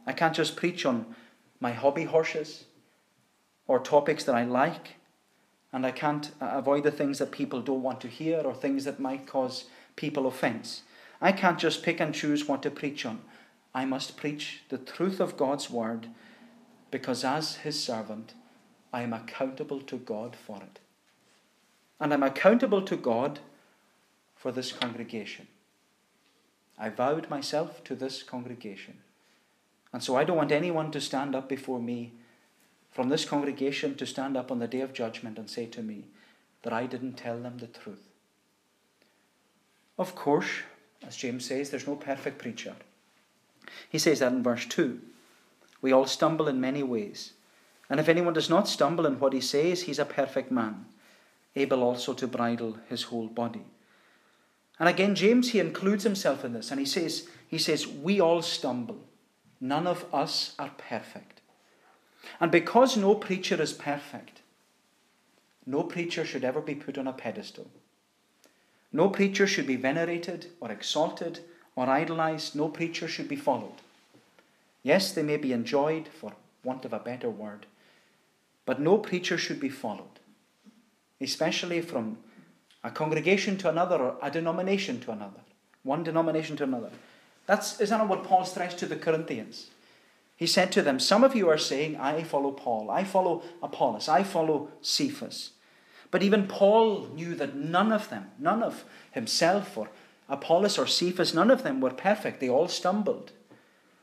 I 0.06 0.12
can't 0.12 0.34
just 0.34 0.54
preach 0.54 0.86
on 0.86 1.16
my 1.58 1.72
hobby 1.72 2.04
horses 2.04 2.66
or 3.66 3.80
topics 3.80 4.22
that 4.24 4.36
I 4.36 4.44
like, 4.44 4.97
and 5.72 5.84
I 5.84 5.90
can't 5.90 6.30
avoid 6.40 6.84
the 6.84 6.90
things 6.90 7.18
that 7.18 7.30
people 7.30 7.60
don't 7.60 7.82
want 7.82 8.00
to 8.02 8.08
hear 8.08 8.40
or 8.40 8.54
things 8.54 8.84
that 8.84 9.00
might 9.00 9.26
cause 9.26 9.64
people 9.96 10.26
offense. 10.26 10.82
I 11.20 11.32
can't 11.32 11.58
just 11.58 11.82
pick 11.82 12.00
and 12.00 12.14
choose 12.14 12.48
what 12.48 12.62
to 12.62 12.70
preach 12.70 13.04
on. 13.04 13.20
I 13.74 13.84
must 13.84 14.16
preach 14.16 14.62
the 14.68 14.78
truth 14.78 15.20
of 15.20 15.36
God's 15.36 15.68
word 15.68 16.08
because, 16.90 17.22
as 17.22 17.56
his 17.56 17.82
servant, 17.82 18.34
I 18.92 19.02
am 19.02 19.12
accountable 19.12 19.80
to 19.82 19.96
God 19.96 20.34
for 20.34 20.56
it. 20.56 20.78
And 22.00 22.14
I'm 22.14 22.22
accountable 22.22 22.82
to 22.82 22.96
God 22.96 23.40
for 24.36 24.52
this 24.52 24.72
congregation. 24.72 25.48
I 26.78 26.88
vowed 26.88 27.28
myself 27.28 27.82
to 27.84 27.94
this 27.94 28.22
congregation. 28.22 28.98
And 29.92 30.02
so 30.02 30.16
I 30.16 30.24
don't 30.24 30.36
want 30.36 30.52
anyone 30.52 30.90
to 30.92 31.00
stand 31.00 31.34
up 31.34 31.48
before 31.48 31.80
me 31.80 32.12
from 32.90 33.08
this 33.08 33.24
congregation 33.24 33.94
to 33.96 34.06
stand 34.06 34.36
up 34.36 34.50
on 34.50 34.58
the 34.58 34.66
day 34.66 34.80
of 34.80 34.92
judgment 34.92 35.38
and 35.38 35.48
say 35.48 35.66
to 35.66 35.82
me 35.82 36.04
that 36.62 36.72
I 36.72 36.86
didn't 36.86 37.14
tell 37.14 37.38
them 37.38 37.58
the 37.58 37.66
truth. 37.66 38.08
Of 39.98 40.14
course, 40.14 40.48
as 41.06 41.16
James 41.16 41.44
says, 41.44 41.70
there's 41.70 41.86
no 41.86 41.96
perfect 41.96 42.38
preacher. 42.38 42.74
He 43.88 43.98
says 43.98 44.20
that 44.20 44.32
in 44.32 44.42
verse 44.42 44.66
2. 44.66 45.00
We 45.80 45.92
all 45.92 46.06
stumble 46.06 46.48
in 46.48 46.60
many 46.60 46.82
ways. 46.82 47.32
And 47.90 48.00
if 48.00 48.08
anyone 48.08 48.34
does 48.34 48.50
not 48.50 48.68
stumble 48.68 49.06
in 49.06 49.18
what 49.18 49.32
he 49.32 49.40
says, 49.40 49.82
he's 49.82 49.98
a 49.98 50.04
perfect 50.04 50.50
man, 50.50 50.86
able 51.56 51.82
also 51.82 52.12
to 52.14 52.26
bridle 52.26 52.76
his 52.88 53.04
whole 53.04 53.28
body. 53.28 53.64
And 54.78 54.88
again, 54.88 55.14
James, 55.14 55.50
he 55.50 55.60
includes 55.60 56.04
himself 56.04 56.44
in 56.44 56.52
this, 56.52 56.70
and 56.70 56.78
he 56.78 56.86
says, 56.86 57.28
he 57.48 57.58
says, 57.58 57.86
We 57.86 58.20
all 58.20 58.42
stumble. 58.42 59.00
None 59.60 59.86
of 59.86 60.04
us 60.14 60.54
are 60.58 60.70
perfect. 60.76 61.37
And 62.40 62.50
because 62.50 62.96
no 62.96 63.14
preacher 63.14 63.60
is 63.60 63.72
perfect, 63.72 64.40
no 65.66 65.82
preacher 65.82 66.24
should 66.24 66.44
ever 66.44 66.60
be 66.60 66.74
put 66.74 66.96
on 66.96 67.06
a 67.06 67.12
pedestal. 67.12 67.70
No 68.92 69.08
preacher 69.08 69.46
should 69.46 69.66
be 69.66 69.76
venerated 69.76 70.46
or 70.60 70.70
exalted 70.70 71.40
or 71.76 71.88
idolized. 71.88 72.56
No 72.56 72.68
preacher 72.68 73.06
should 73.06 73.28
be 73.28 73.36
followed. 73.36 73.80
Yes, 74.82 75.12
they 75.12 75.22
may 75.22 75.36
be 75.36 75.52
enjoyed, 75.52 76.08
for 76.08 76.32
want 76.64 76.84
of 76.84 76.92
a 76.92 76.98
better 76.98 77.28
word, 77.28 77.66
but 78.64 78.80
no 78.80 78.98
preacher 78.98 79.36
should 79.36 79.60
be 79.60 79.68
followed, 79.68 80.20
especially 81.20 81.80
from 81.80 82.18
a 82.84 82.90
congregation 82.90 83.58
to 83.58 83.68
another 83.68 83.96
or 83.96 84.16
a 84.22 84.30
denomination 84.30 85.00
to 85.00 85.10
another, 85.10 85.40
one 85.82 86.04
denomination 86.04 86.56
to 86.56 86.64
another. 86.64 86.90
That's, 87.46 87.80
isn't 87.80 87.98
that 87.98 88.08
what 88.08 88.24
Paul 88.24 88.44
stressed 88.44 88.78
to 88.78 88.86
the 88.86 88.96
Corinthians? 88.96 89.68
He 90.38 90.46
said 90.46 90.70
to 90.72 90.82
them, 90.82 91.00
Some 91.00 91.24
of 91.24 91.34
you 91.34 91.48
are 91.50 91.58
saying, 91.58 91.96
I 91.96 92.22
follow 92.22 92.52
Paul, 92.52 92.92
I 92.92 93.02
follow 93.02 93.42
Apollos, 93.60 94.08
I 94.08 94.22
follow 94.22 94.70
Cephas. 94.80 95.50
But 96.12 96.22
even 96.22 96.46
Paul 96.46 97.08
knew 97.08 97.34
that 97.34 97.56
none 97.56 97.90
of 97.90 98.08
them, 98.08 98.30
none 98.38 98.62
of 98.62 98.84
himself 99.10 99.76
or 99.76 99.90
Apollos 100.28 100.78
or 100.78 100.86
Cephas, 100.86 101.34
none 101.34 101.50
of 101.50 101.64
them 101.64 101.80
were 101.80 101.90
perfect. 101.90 102.38
They 102.38 102.48
all 102.48 102.68
stumbled. 102.68 103.32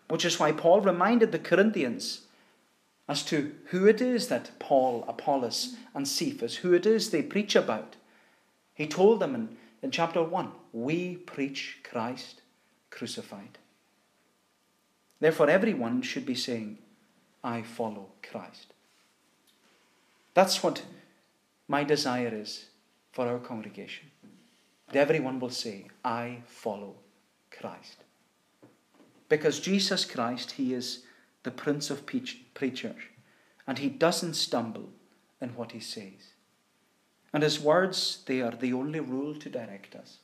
Which 0.10 0.25
is 0.25 0.38
why 0.38 0.51
Paul 0.51 0.82
reminded 0.82 1.32
the 1.32 1.39
Corinthians 1.39 2.24
as 3.08 3.24
to 3.24 3.56
who 3.68 3.88
it 3.88 4.01
is 4.01 4.27
that 4.27 4.60
Paul, 4.60 5.06
Apollos, 5.08 5.77
and 5.94 6.06
Cephas, 6.06 6.58
who 6.58 6.74
it 6.74 6.86
is 6.86 7.12
they 7.12 7.22
preach 7.22 7.56
about. 7.56 7.96
He 8.74 8.88
told 8.88 9.22
them 9.22 9.36
in, 9.36 9.58
in 9.82 9.89
chapter 9.89 10.22
1 10.22 10.51
We 10.74 11.15
preach 11.15 11.80
Christ 11.89 12.42
crucified. 12.92 13.58
Therefore, 15.19 15.50
everyone 15.50 16.01
should 16.01 16.25
be 16.25 16.36
saying, 16.36 16.77
I 17.43 17.62
follow 17.62 18.10
Christ. 18.29 18.74
That's 20.34 20.62
what 20.62 20.84
my 21.67 21.84
desire 21.84 22.34
is 22.34 22.65
for 23.12 23.27
our 23.27 23.39
congregation. 23.39 24.12
That 24.88 25.00
everyone 25.00 25.39
will 25.39 25.50
say, 25.50 25.88
I 26.03 26.39
follow 26.45 26.95
Christ. 27.50 27.98
Because 29.29 29.60
Jesus 29.60 30.05
Christ, 30.05 30.51
He 30.51 30.74
is 30.74 31.03
the 31.43 31.51
Prince 31.51 31.89
of 31.89 32.05
Preachers, 32.05 33.01
and 33.65 33.77
He 33.77 33.89
doesn't 33.89 34.36
stumble 34.36 34.89
in 35.41 35.50
what 35.50 35.72
He 35.72 35.79
says. 35.79 36.34
And 37.34 37.41
His 37.41 37.60
words, 37.60 38.24
they 38.25 38.41
are 38.41 38.51
the 38.51 38.74
only 38.74 39.00
rule 39.00 39.36
to 39.36 39.50
direct 39.50 39.95
us 39.95 40.17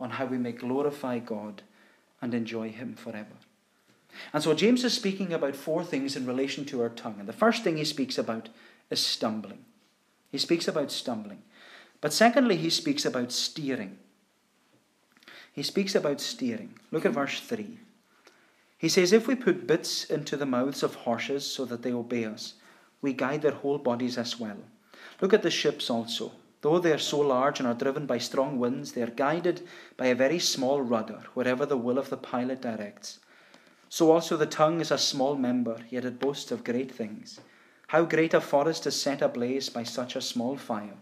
on 0.00 0.10
how 0.10 0.24
we 0.26 0.38
may 0.38 0.52
glorify 0.52 1.18
God 1.18 1.62
and 2.20 2.34
enjoy 2.34 2.70
Him 2.70 2.94
forever. 2.94 3.36
And 4.32 4.42
so 4.42 4.54
James 4.54 4.84
is 4.84 4.94
speaking 4.94 5.32
about 5.32 5.56
four 5.56 5.84
things 5.84 6.16
in 6.16 6.26
relation 6.26 6.64
to 6.66 6.82
our 6.82 6.88
tongue. 6.88 7.16
And 7.18 7.28
the 7.28 7.32
first 7.32 7.64
thing 7.64 7.76
he 7.76 7.84
speaks 7.84 8.18
about 8.18 8.48
is 8.90 9.04
stumbling. 9.04 9.64
He 10.30 10.38
speaks 10.38 10.68
about 10.68 10.90
stumbling. 10.90 11.42
But 12.00 12.12
secondly, 12.12 12.56
he 12.56 12.70
speaks 12.70 13.04
about 13.04 13.32
steering. 13.32 13.98
He 15.52 15.62
speaks 15.62 15.94
about 15.94 16.20
steering. 16.20 16.78
Look 16.90 17.06
at 17.06 17.12
verse 17.12 17.40
3. 17.40 17.78
He 18.76 18.88
says, 18.88 19.12
If 19.12 19.26
we 19.26 19.34
put 19.34 19.66
bits 19.66 20.04
into 20.04 20.36
the 20.36 20.46
mouths 20.46 20.82
of 20.82 20.94
horses 20.94 21.50
so 21.50 21.64
that 21.64 21.82
they 21.82 21.92
obey 21.92 22.24
us, 22.24 22.54
we 23.00 23.12
guide 23.12 23.42
their 23.42 23.52
whole 23.52 23.78
bodies 23.78 24.18
as 24.18 24.38
well. 24.38 24.58
Look 25.20 25.32
at 25.32 25.42
the 25.42 25.50
ships 25.50 25.88
also. 25.88 26.32
Though 26.60 26.78
they 26.78 26.92
are 26.92 26.98
so 26.98 27.20
large 27.20 27.60
and 27.60 27.68
are 27.68 27.74
driven 27.74 28.06
by 28.06 28.18
strong 28.18 28.58
winds, 28.58 28.92
they 28.92 29.02
are 29.02 29.06
guided 29.06 29.66
by 29.96 30.06
a 30.06 30.14
very 30.14 30.38
small 30.38 30.80
rudder 30.80 31.22
wherever 31.34 31.66
the 31.66 31.76
will 31.76 31.98
of 31.98 32.10
the 32.10 32.16
pilot 32.16 32.60
directs. 32.60 33.20
So 33.94 34.10
also 34.10 34.36
the 34.36 34.44
tongue 34.44 34.80
is 34.80 34.90
a 34.90 34.98
small 34.98 35.36
member, 35.36 35.76
yet 35.88 36.04
it 36.04 36.18
boasts 36.18 36.50
of 36.50 36.64
great 36.64 36.90
things. 36.90 37.40
How 37.86 38.04
great 38.04 38.34
a 38.34 38.40
forest 38.40 38.88
is 38.88 39.00
set 39.00 39.22
ablaze 39.22 39.68
by 39.68 39.84
such 39.84 40.16
a 40.16 40.20
small 40.20 40.56
fire. 40.56 40.96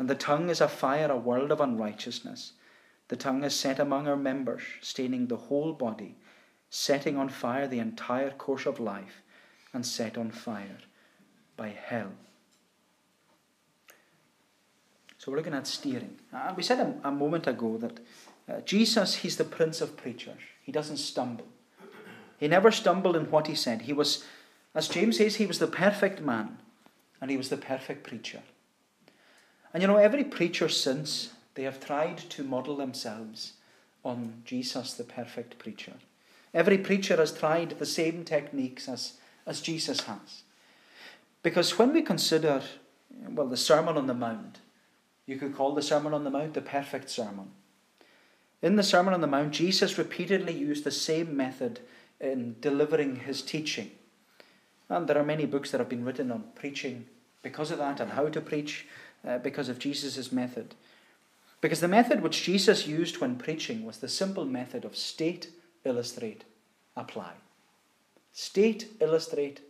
And 0.00 0.10
the 0.10 0.16
tongue 0.16 0.50
is 0.50 0.60
a 0.60 0.66
fire, 0.66 1.12
a 1.12 1.16
world 1.16 1.52
of 1.52 1.60
unrighteousness. 1.60 2.54
The 3.06 3.14
tongue 3.14 3.44
is 3.44 3.54
set 3.54 3.78
among 3.78 4.08
our 4.08 4.16
members, 4.16 4.62
staining 4.80 5.28
the 5.28 5.36
whole 5.36 5.72
body, 5.72 6.16
setting 6.70 7.16
on 7.16 7.28
fire 7.28 7.68
the 7.68 7.78
entire 7.78 8.32
course 8.32 8.66
of 8.66 8.80
life, 8.80 9.22
and 9.72 9.86
set 9.86 10.18
on 10.18 10.32
fire 10.32 10.78
by 11.56 11.68
hell. 11.68 12.10
So 15.18 15.30
we're 15.30 15.38
looking 15.38 15.54
at 15.54 15.68
steering. 15.68 16.18
And 16.32 16.56
we 16.56 16.64
said 16.64 16.80
a, 16.80 17.08
a 17.10 17.12
moment 17.12 17.46
ago 17.46 17.76
that 17.76 18.00
uh, 18.48 18.60
Jesus, 18.62 19.14
he's 19.14 19.36
the 19.36 19.44
prince 19.44 19.80
of 19.80 19.96
preachers. 19.96 20.42
He 20.60 20.72
doesn't 20.72 20.96
stumble. 20.96 21.46
He 22.38 22.48
never 22.48 22.70
stumbled 22.70 23.16
in 23.16 23.30
what 23.30 23.46
he 23.46 23.54
said. 23.54 23.82
He 23.82 23.92
was, 23.92 24.24
as 24.74 24.88
James 24.88 25.18
says, 25.18 25.36
he 25.36 25.46
was 25.46 25.58
the 25.58 25.66
perfect 25.66 26.20
man 26.20 26.58
and 27.20 27.30
he 27.30 27.36
was 27.36 27.48
the 27.48 27.56
perfect 27.56 28.04
preacher. 28.04 28.42
And 29.72 29.82
you 29.82 29.88
know, 29.88 29.96
every 29.96 30.24
preacher 30.24 30.68
since, 30.68 31.30
they 31.54 31.64
have 31.64 31.84
tried 31.84 32.18
to 32.18 32.44
model 32.44 32.76
themselves 32.76 33.54
on 34.04 34.42
Jesus, 34.44 34.94
the 34.94 35.04
perfect 35.04 35.58
preacher. 35.58 35.94
Every 36.54 36.78
preacher 36.78 37.16
has 37.16 37.32
tried 37.32 37.78
the 37.78 37.86
same 37.86 38.24
techniques 38.24 38.88
as, 38.88 39.14
as 39.44 39.60
Jesus 39.60 40.02
has. 40.02 40.42
Because 41.42 41.78
when 41.78 41.92
we 41.92 42.02
consider, 42.02 42.62
well, 43.28 43.48
the 43.48 43.56
Sermon 43.56 43.96
on 43.96 44.06
the 44.06 44.14
Mount, 44.14 44.58
you 45.26 45.36
could 45.36 45.54
call 45.54 45.74
the 45.74 45.82
Sermon 45.82 46.14
on 46.14 46.24
the 46.24 46.30
Mount 46.30 46.54
the 46.54 46.60
perfect 46.60 47.10
sermon. 47.10 47.50
In 48.62 48.76
the 48.76 48.82
Sermon 48.82 49.14
on 49.14 49.20
the 49.20 49.26
Mount, 49.26 49.52
Jesus 49.52 49.98
repeatedly 49.98 50.52
used 50.52 50.84
the 50.84 50.90
same 50.90 51.36
method 51.36 51.80
in 52.20 52.56
delivering 52.60 53.16
his 53.16 53.42
teaching. 53.42 53.90
And 54.88 55.06
there 55.06 55.18
are 55.18 55.24
many 55.24 55.46
books 55.46 55.70
that 55.70 55.78
have 55.78 55.88
been 55.88 56.04
written 56.04 56.30
on 56.30 56.44
preaching 56.54 57.06
because 57.42 57.70
of 57.70 57.78
that 57.78 58.00
and 58.00 58.12
how 58.12 58.28
to 58.28 58.40
preach 58.40 58.86
uh, 59.26 59.38
because 59.38 59.68
of 59.68 59.78
Jesus' 59.78 60.32
method. 60.32 60.74
Because 61.60 61.80
the 61.80 61.88
method 61.88 62.22
which 62.22 62.42
Jesus 62.42 62.86
used 62.86 63.20
when 63.20 63.36
preaching 63.36 63.84
was 63.84 63.98
the 63.98 64.08
simple 64.08 64.44
method 64.44 64.84
of 64.84 64.96
state, 64.96 65.50
illustrate, 65.84 66.44
apply. 66.96 67.32
State, 68.32 68.86
illustrate, 69.00 69.60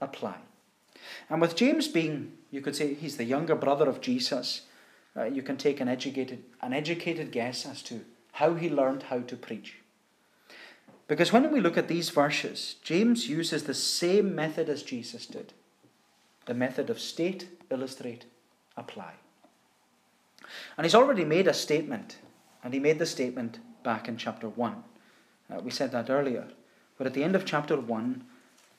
apply. 0.00 0.36
And 1.28 1.40
with 1.40 1.56
James 1.56 1.86
being, 1.86 2.32
you 2.50 2.60
could 2.60 2.74
say, 2.74 2.94
he's 2.94 3.16
the 3.16 3.24
younger 3.24 3.54
brother 3.54 3.88
of 3.88 4.00
Jesus, 4.00 4.62
uh, 5.16 5.24
you 5.24 5.42
can 5.42 5.56
take 5.56 5.80
an 5.80 5.88
educated, 5.88 6.42
an 6.62 6.72
educated 6.72 7.30
guess 7.30 7.66
as 7.66 7.82
to 7.82 8.00
how 8.32 8.54
he 8.54 8.68
learned 8.68 9.04
how 9.04 9.20
to 9.20 9.36
preach. 9.36 9.76
Because 11.06 11.32
when 11.32 11.52
we 11.52 11.60
look 11.60 11.76
at 11.76 11.88
these 11.88 12.08
verses, 12.10 12.76
James 12.82 13.28
uses 13.28 13.64
the 13.64 13.74
same 13.74 14.34
method 14.34 14.68
as 14.68 14.82
Jesus 14.82 15.26
did 15.26 15.52
the 16.46 16.54
method 16.54 16.90
of 16.90 17.00
state, 17.00 17.48
illustrate, 17.70 18.26
apply. 18.76 19.14
And 20.76 20.84
he's 20.84 20.94
already 20.94 21.24
made 21.24 21.48
a 21.48 21.54
statement, 21.54 22.18
and 22.62 22.74
he 22.74 22.80
made 22.80 22.98
the 22.98 23.06
statement 23.06 23.60
back 23.82 24.08
in 24.08 24.18
chapter 24.18 24.48
1. 24.48 24.84
Uh, 25.50 25.60
we 25.60 25.70
said 25.70 25.90
that 25.92 26.10
earlier. 26.10 26.48
But 26.98 27.06
at 27.06 27.14
the 27.14 27.24
end 27.24 27.34
of 27.34 27.46
chapter 27.46 27.80
1, 27.80 28.24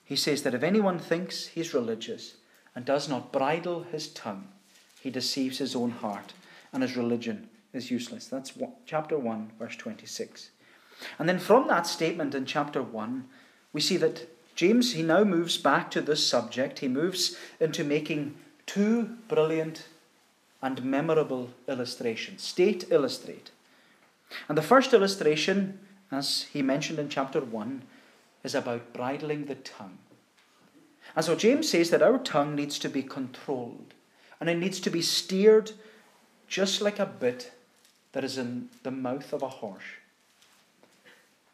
he 0.03 0.15
says 0.15 0.44
that 0.44 0.53
if 0.53 0.62
anyone 0.62 1.00
thinks 1.00 1.48
he's 1.48 1.74
religious 1.74 2.36
and 2.75 2.86
does 2.86 3.10
not 3.10 3.34
bridle 3.34 3.84
his 3.84 4.10
tongue, 4.10 4.50
he 5.01 5.10
deceives 5.10 5.58
his 5.58 5.75
own 5.75 5.91
heart, 5.91 6.34
and 6.72 6.84
his 6.84 6.96
religion 6.96 7.50
is 7.74 7.91
useless. 7.91 8.27
That's 8.27 8.53
chapter 8.86 9.17
1, 9.17 9.51
verse 9.58 9.75
26. 9.75 10.51
And 11.20 11.28
then 11.28 11.40
from 11.40 11.68
that 11.68 11.88
statement 11.88 12.36
in 12.36 12.46
chapter 12.46 12.82
1, 12.82 13.25
we 13.74 13.82
see 13.82 13.98
that 13.98 14.30
James, 14.56 14.94
he 14.94 15.04
now 15.04 15.24
moves 15.24 15.58
back 15.58 15.92
to 15.92 16.02
this 16.02 16.25
subject. 16.25 16.80
He 16.80 16.88
moves 16.88 17.38
into 17.60 17.84
making 17.84 18.36
two 18.66 19.18
brilliant 19.28 19.88
and 20.62 20.84
memorable 20.84 21.50
illustrations. 21.68 22.42
State, 22.42 22.86
illustrate. 22.90 23.52
And 24.48 24.58
the 24.58 24.64
first 24.64 24.94
illustration, 24.94 25.80
as 26.12 26.44
he 26.54 26.62
mentioned 26.62 27.00
in 27.00 27.10
chapter 27.10 27.42
1, 27.42 27.84
is 28.44 28.56
about 28.56 28.94
bridling 28.94 29.46
the 29.46 29.56
tongue. 29.56 29.98
And 31.16 31.24
so 31.24 31.36
James 31.36 31.70
says 31.70 31.90
that 31.90 32.02
our 32.02 32.18
tongue 32.18 32.56
needs 32.56 32.80
to 32.80 32.90
be 32.90 33.04
controlled 33.04 33.94
and 34.40 34.50
it 34.50 34.58
needs 34.58 34.80
to 34.82 34.90
be 34.90 35.02
steered 35.02 35.72
just 36.48 36.82
like 36.82 37.00
a 37.00 37.06
bit 37.06 37.52
that 38.14 38.24
is 38.24 38.38
in 38.38 38.70
the 38.84 38.92
mouth 38.92 39.34
of 39.34 39.42
a 39.42 39.50
horse. 39.50 39.84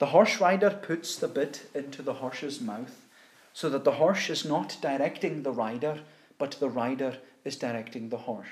The 0.02 0.08
horse 0.08 0.42
rider 0.42 0.72
puts 0.72 1.16
the 1.16 1.28
bit 1.28 1.70
into 1.76 2.02
the 2.02 2.16
horse's 2.16 2.60
mouth 2.60 3.06
so 3.54 3.70
that 3.70 3.84
the 3.84 4.00
horse 4.02 4.32
is 4.32 4.44
not 4.44 4.80
directing 4.82 5.44
the 5.44 5.52
rider, 5.52 6.00
but 6.40 6.54
the 6.54 6.72
rider 6.72 7.20
is 7.46 7.56
directing 7.56 8.10
the 8.10 8.18
horse. 8.18 8.48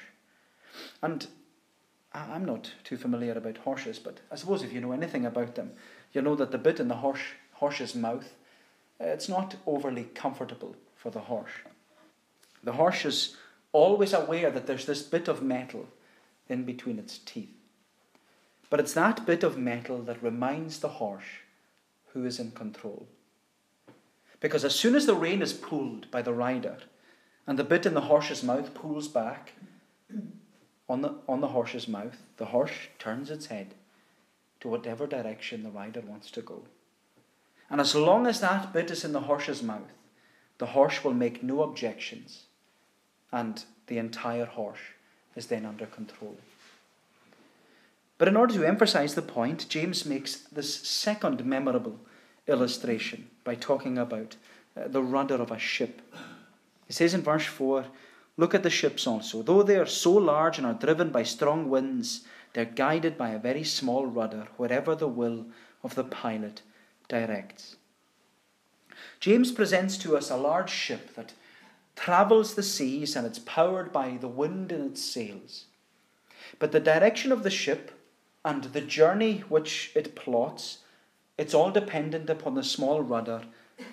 And 1.01 1.25
I'm 2.13 2.45
not 2.45 2.73
too 2.83 2.97
familiar 2.97 3.33
about 3.33 3.57
horses, 3.57 3.97
but 3.97 4.19
I 4.31 4.35
suppose 4.35 4.61
if 4.61 4.71
you 4.71 4.79
know 4.79 4.91
anything 4.91 5.25
about 5.25 5.55
them, 5.55 5.71
you 6.13 6.21
know 6.21 6.35
that 6.35 6.51
the 6.51 6.59
bit 6.59 6.79
in 6.79 6.87
the 6.87 6.97
horse, 6.97 7.23
horse's 7.53 7.95
mouth, 7.95 8.31
uh, 9.01 9.05
it's 9.05 9.27
not 9.27 9.55
overly 9.65 10.03
comfortable 10.03 10.75
for 10.95 11.09
the 11.09 11.21
horse. 11.21 11.53
The 12.63 12.73
horse 12.73 13.05
is 13.05 13.37
always 13.71 14.13
aware 14.13 14.51
that 14.51 14.67
there's 14.67 14.85
this 14.85 15.01
bit 15.01 15.27
of 15.27 15.41
metal 15.41 15.87
in 16.47 16.63
between 16.63 16.99
its 16.99 17.17
teeth. 17.17 17.58
But 18.69 18.79
it's 18.79 18.93
that 18.93 19.25
bit 19.25 19.43
of 19.43 19.57
metal 19.57 20.01
that 20.03 20.21
reminds 20.21 20.79
the 20.79 20.89
horse 20.89 21.23
who 22.13 22.25
is 22.25 22.39
in 22.39 22.51
control. 22.51 23.07
Because 24.39 24.63
as 24.63 24.75
soon 24.75 24.95
as 24.95 25.05
the 25.05 25.15
rein 25.15 25.41
is 25.41 25.53
pulled 25.53 26.09
by 26.11 26.21
the 26.21 26.33
rider 26.33 26.77
and 27.47 27.57
the 27.57 27.63
bit 27.63 27.85
in 27.85 27.93
the 27.93 28.01
horse's 28.01 28.43
mouth 28.43 28.73
pulls 28.73 29.07
back 29.07 29.53
on 30.87 31.01
the, 31.01 31.15
on 31.27 31.41
the 31.41 31.49
horse's 31.49 31.87
mouth, 31.87 32.17
the 32.37 32.45
horse 32.45 32.71
turns 32.97 33.29
its 33.29 33.47
head 33.47 33.73
to 34.59 34.67
whatever 34.67 35.07
direction 35.07 35.63
the 35.63 35.69
rider 35.69 36.01
wants 36.01 36.31
to 36.31 36.41
go. 36.41 36.63
And 37.69 37.79
as 37.79 37.95
long 37.95 38.25
as 38.25 38.39
that 38.39 38.73
bit 38.73 38.89
is 38.89 39.05
in 39.05 39.13
the 39.13 39.21
horse's 39.21 39.61
mouth, 39.61 39.93
the 40.57 40.67
horse 40.67 41.03
will 41.03 41.13
make 41.13 41.43
no 41.43 41.61
objections, 41.61 42.43
and 43.31 43.63
the 43.87 43.97
entire 43.97 44.45
horse 44.45 44.79
is 45.35 45.47
then 45.47 45.65
under 45.65 45.85
control. 45.85 46.37
But 48.19 48.27
in 48.27 48.35
order 48.35 48.53
to 48.53 48.65
emphasize 48.65 49.15
the 49.15 49.21
point, 49.21 49.69
James 49.69 50.05
makes 50.05 50.35
this 50.35 50.75
second 50.75 51.45
memorable 51.45 51.97
illustration 52.47 53.29
by 53.45 53.55
talking 53.55 53.97
about 53.97 54.35
uh, 54.77 54.89
the 54.89 55.01
rudder 55.01 55.35
of 55.35 55.51
a 55.51 55.57
ship. 55.57 56.01
He 56.85 56.93
says 56.93 57.13
in 57.13 57.21
verse 57.21 57.45
4 57.45 57.85
Look 58.35 58.53
at 58.53 58.63
the 58.63 58.69
ships 58.69 59.07
also. 59.07 59.41
Though 59.41 59.63
they 59.63 59.77
are 59.77 59.85
so 59.85 60.11
large 60.11 60.57
and 60.57 60.67
are 60.67 60.73
driven 60.73 61.09
by 61.09 61.23
strong 61.23 61.69
winds, 61.69 62.21
they're 62.53 62.65
guided 62.65 63.17
by 63.17 63.29
a 63.29 63.39
very 63.39 63.63
small 63.63 64.05
rudder 64.05 64.47
wherever 64.57 64.95
the 64.95 65.07
will 65.07 65.45
of 65.83 65.95
the 65.95 66.03
pilot 66.03 66.61
directs. 67.07 67.75
James 69.19 69.51
presents 69.51 69.97
to 69.97 70.17
us 70.17 70.29
a 70.29 70.37
large 70.37 70.69
ship 70.69 71.15
that 71.15 71.33
travels 71.95 72.55
the 72.55 72.63
seas 72.63 73.15
and 73.15 73.27
it's 73.27 73.39
powered 73.39 73.91
by 73.91 74.17
the 74.19 74.27
wind 74.27 74.71
in 74.71 74.85
its 74.85 75.03
sails. 75.03 75.65
But 76.59 76.71
the 76.71 76.79
direction 76.79 77.31
of 77.31 77.43
the 77.43 77.49
ship 77.49 77.91
and 78.43 78.65
the 78.65 78.81
journey 78.81 79.43
which 79.49 79.91
it 79.95 80.15
plots, 80.15 80.79
it's 81.37 81.53
all 81.53 81.71
dependent 81.71 82.29
upon 82.29 82.55
the 82.55 82.63
small 82.63 83.01
rudder 83.01 83.43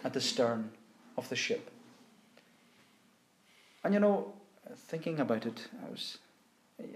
at 0.04 0.12
the 0.12 0.20
stern 0.20 0.70
of 1.16 1.28
the 1.28 1.36
ship. 1.36 1.70
And 3.84 3.94
you 3.94 4.00
know, 4.00 4.32
thinking 4.74 5.20
about 5.20 5.46
it, 5.46 5.68
I 5.86 5.90
was, 5.90 6.18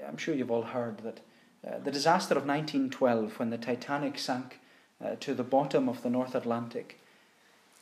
I'm 0.07 0.17
sure 0.17 0.35
you've 0.35 0.51
all 0.51 0.63
heard 0.63 0.99
that 0.99 1.21
uh, 1.67 1.79
the 1.79 1.91
disaster 1.91 2.35
of 2.35 2.47
1912, 2.47 3.39
when 3.39 3.51
the 3.51 3.59
Titanic 3.59 4.19
sank 4.19 4.59
uh, 5.05 5.17
to 5.21 5.35
the 5.35 5.45
bottom 5.45 5.89
of 5.89 6.03
the 6.03 6.11
North 6.11 6.35
Atlantic 6.35 6.99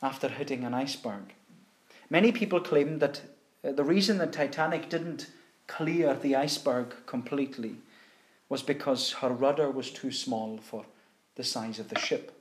after 0.01 0.27
hitting 0.27 0.63
an 0.63 0.73
iceberg, 0.73 1.33
many 2.09 2.31
people 2.31 2.59
claimed 2.59 2.99
that 2.99 3.21
uh, 3.63 3.71
the 3.71 3.83
reason 3.83 4.17
the 4.17 4.27
Titanic 4.27 4.89
didn't 4.89 5.27
clear 5.67 6.13
the 6.13 6.35
iceberg 6.35 6.93
completely 7.05 7.75
was 8.49 8.63
because 8.63 9.13
her 9.13 9.29
rudder 9.29 9.69
was 9.69 9.91
too 9.91 10.11
small 10.11 10.57
for 10.57 10.85
the 11.35 11.43
size 11.43 11.79
of 11.79 11.89
the 11.89 11.99
ship. 11.99 12.31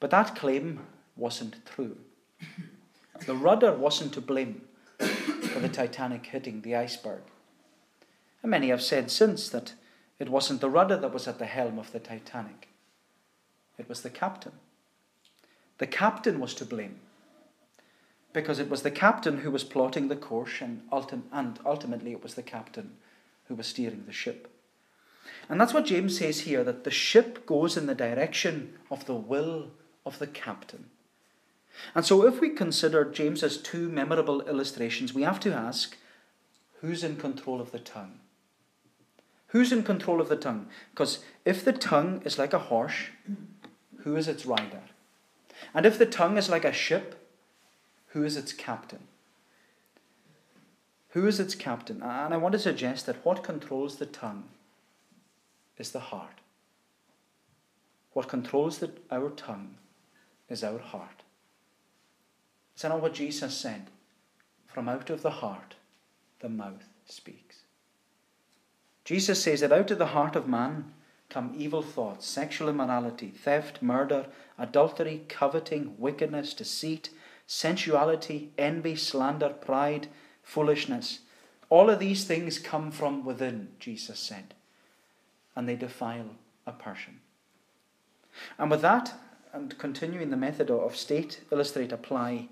But 0.00 0.10
that 0.10 0.36
claim 0.36 0.80
wasn't 1.16 1.64
true. 1.64 1.96
The 3.26 3.34
rudder 3.34 3.72
wasn't 3.72 4.12
to 4.14 4.20
blame 4.20 4.62
for 4.98 5.60
the 5.60 5.68
Titanic 5.68 6.26
hitting 6.26 6.60
the 6.60 6.74
iceberg. 6.74 7.22
And 8.42 8.50
many 8.50 8.68
have 8.68 8.82
said 8.82 9.10
since 9.10 9.48
that 9.48 9.74
it 10.18 10.28
wasn't 10.28 10.60
the 10.60 10.68
rudder 10.68 10.96
that 10.96 11.12
was 11.12 11.28
at 11.28 11.38
the 11.38 11.46
helm 11.46 11.78
of 11.78 11.92
the 11.92 12.00
Titanic, 12.00 12.68
it 13.78 13.88
was 13.88 14.02
the 14.02 14.10
captain. 14.10 14.52
The 15.78 15.86
captain 15.86 16.38
was 16.40 16.54
to 16.54 16.64
blame 16.64 17.00
because 18.32 18.58
it 18.58 18.68
was 18.68 18.82
the 18.82 18.90
captain 18.90 19.38
who 19.38 19.50
was 19.50 19.64
plotting 19.64 20.08
the 20.08 20.16
course, 20.16 20.60
and, 20.60 20.82
and 21.32 21.58
ultimately 21.64 22.12
it 22.12 22.22
was 22.22 22.34
the 22.34 22.42
captain 22.42 22.92
who 23.46 23.54
was 23.54 23.68
steering 23.68 24.04
the 24.06 24.12
ship. 24.12 24.53
And 25.48 25.60
that's 25.60 25.74
what 25.74 25.86
James 25.86 26.18
says 26.18 26.40
here 26.40 26.64
that 26.64 26.84
the 26.84 26.90
ship 26.90 27.46
goes 27.46 27.76
in 27.76 27.86
the 27.86 27.94
direction 27.94 28.74
of 28.90 29.06
the 29.06 29.14
will 29.14 29.70
of 30.06 30.18
the 30.18 30.26
captain. 30.26 30.86
And 31.94 32.04
so, 32.04 32.24
if 32.26 32.40
we 32.40 32.50
consider 32.50 33.04
James's 33.04 33.56
two 33.56 33.88
memorable 33.88 34.42
illustrations, 34.42 35.12
we 35.12 35.22
have 35.22 35.40
to 35.40 35.52
ask 35.52 35.96
who's 36.80 37.02
in 37.02 37.16
control 37.16 37.60
of 37.60 37.72
the 37.72 37.78
tongue? 37.78 38.20
Who's 39.48 39.72
in 39.72 39.82
control 39.82 40.20
of 40.20 40.28
the 40.28 40.36
tongue? 40.36 40.66
Because 40.90 41.20
if 41.44 41.64
the 41.64 41.72
tongue 41.72 42.22
is 42.24 42.38
like 42.38 42.52
a 42.52 42.58
horse, 42.58 42.94
who 43.98 44.16
is 44.16 44.28
its 44.28 44.46
rider? 44.46 44.82
And 45.72 45.86
if 45.86 45.98
the 45.98 46.06
tongue 46.06 46.36
is 46.36 46.48
like 46.48 46.64
a 46.64 46.72
ship, 46.72 47.28
who 48.08 48.24
is 48.24 48.36
its 48.36 48.52
captain? 48.52 49.06
Who 51.10 51.26
is 51.26 51.38
its 51.38 51.54
captain? 51.54 52.02
And 52.02 52.34
I 52.34 52.36
want 52.36 52.52
to 52.52 52.58
suggest 52.58 53.06
that 53.06 53.24
what 53.24 53.44
controls 53.44 53.96
the 53.96 54.06
tongue 54.06 54.44
is 55.78 55.90
the 55.90 56.00
heart. 56.00 56.40
What 58.12 58.28
controls 58.28 58.78
the, 58.78 58.92
our 59.10 59.30
tongue 59.30 59.76
is 60.48 60.62
our 60.62 60.78
heart. 60.78 61.22
Is 62.76 62.82
that 62.82 62.88
not 62.88 63.02
what 63.02 63.14
Jesus 63.14 63.56
said? 63.56 63.90
From 64.66 64.88
out 64.88 65.10
of 65.10 65.22
the 65.22 65.30
heart, 65.30 65.74
the 66.40 66.48
mouth 66.48 66.84
speaks. 67.06 67.60
Jesus 69.04 69.42
says 69.42 69.60
that 69.60 69.72
out 69.72 69.90
of 69.90 69.98
the 69.98 70.06
heart 70.06 70.36
of 70.36 70.48
man 70.48 70.92
come 71.28 71.54
evil 71.56 71.82
thoughts, 71.82 72.26
sexual 72.26 72.68
immorality, 72.68 73.28
theft, 73.28 73.82
murder, 73.82 74.26
adultery, 74.58 75.22
coveting, 75.28 75.94
wickedness, 75.98 76.54
deceit, 76.54 77.10
sensuality, 77.46 78.50
envy, 78.56 78.96
slander, 78.96 79.50
pride, 79.50 80.06
foolishness. 80.42 81.20
All 81.68 81.90
of 81.90 81.98
these 81.98 82.24
things 82.24 82.58
come 82.58 82.90
from 82.90 83.24
within, 83.24 83.68
Jesus 83.80 84.18
said 84.18 84.54
and 85.56 85.68
they 85.68 85.76
defile 85.76 86.30
a 86.66 86.72
person. 86.72 87.20
And 88.58 88.70
with 88.70 88.82
that, 88.82 89.14
and 89.52 89.76
continuing 89.78 90.30
the 90.30 90.36
method 90.36 90.70
of 90.70 90.96
state, 90.96 91.40
illustrate, 91.52 91.92
apply, 91.92 92.48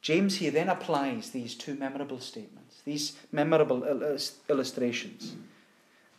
James 0.00 0.36
here 0.36 0.50
then 0.50 0.68
applies 0.68 1.30
these 1.30 1.54
two 1.54 1.74
memorable 1.74 2.20
statements, 2.20 2.80
these 2.84 3.16
memorable 3.32 3.84
uh, 3.84 4.18
illustrations. 4.48 5.34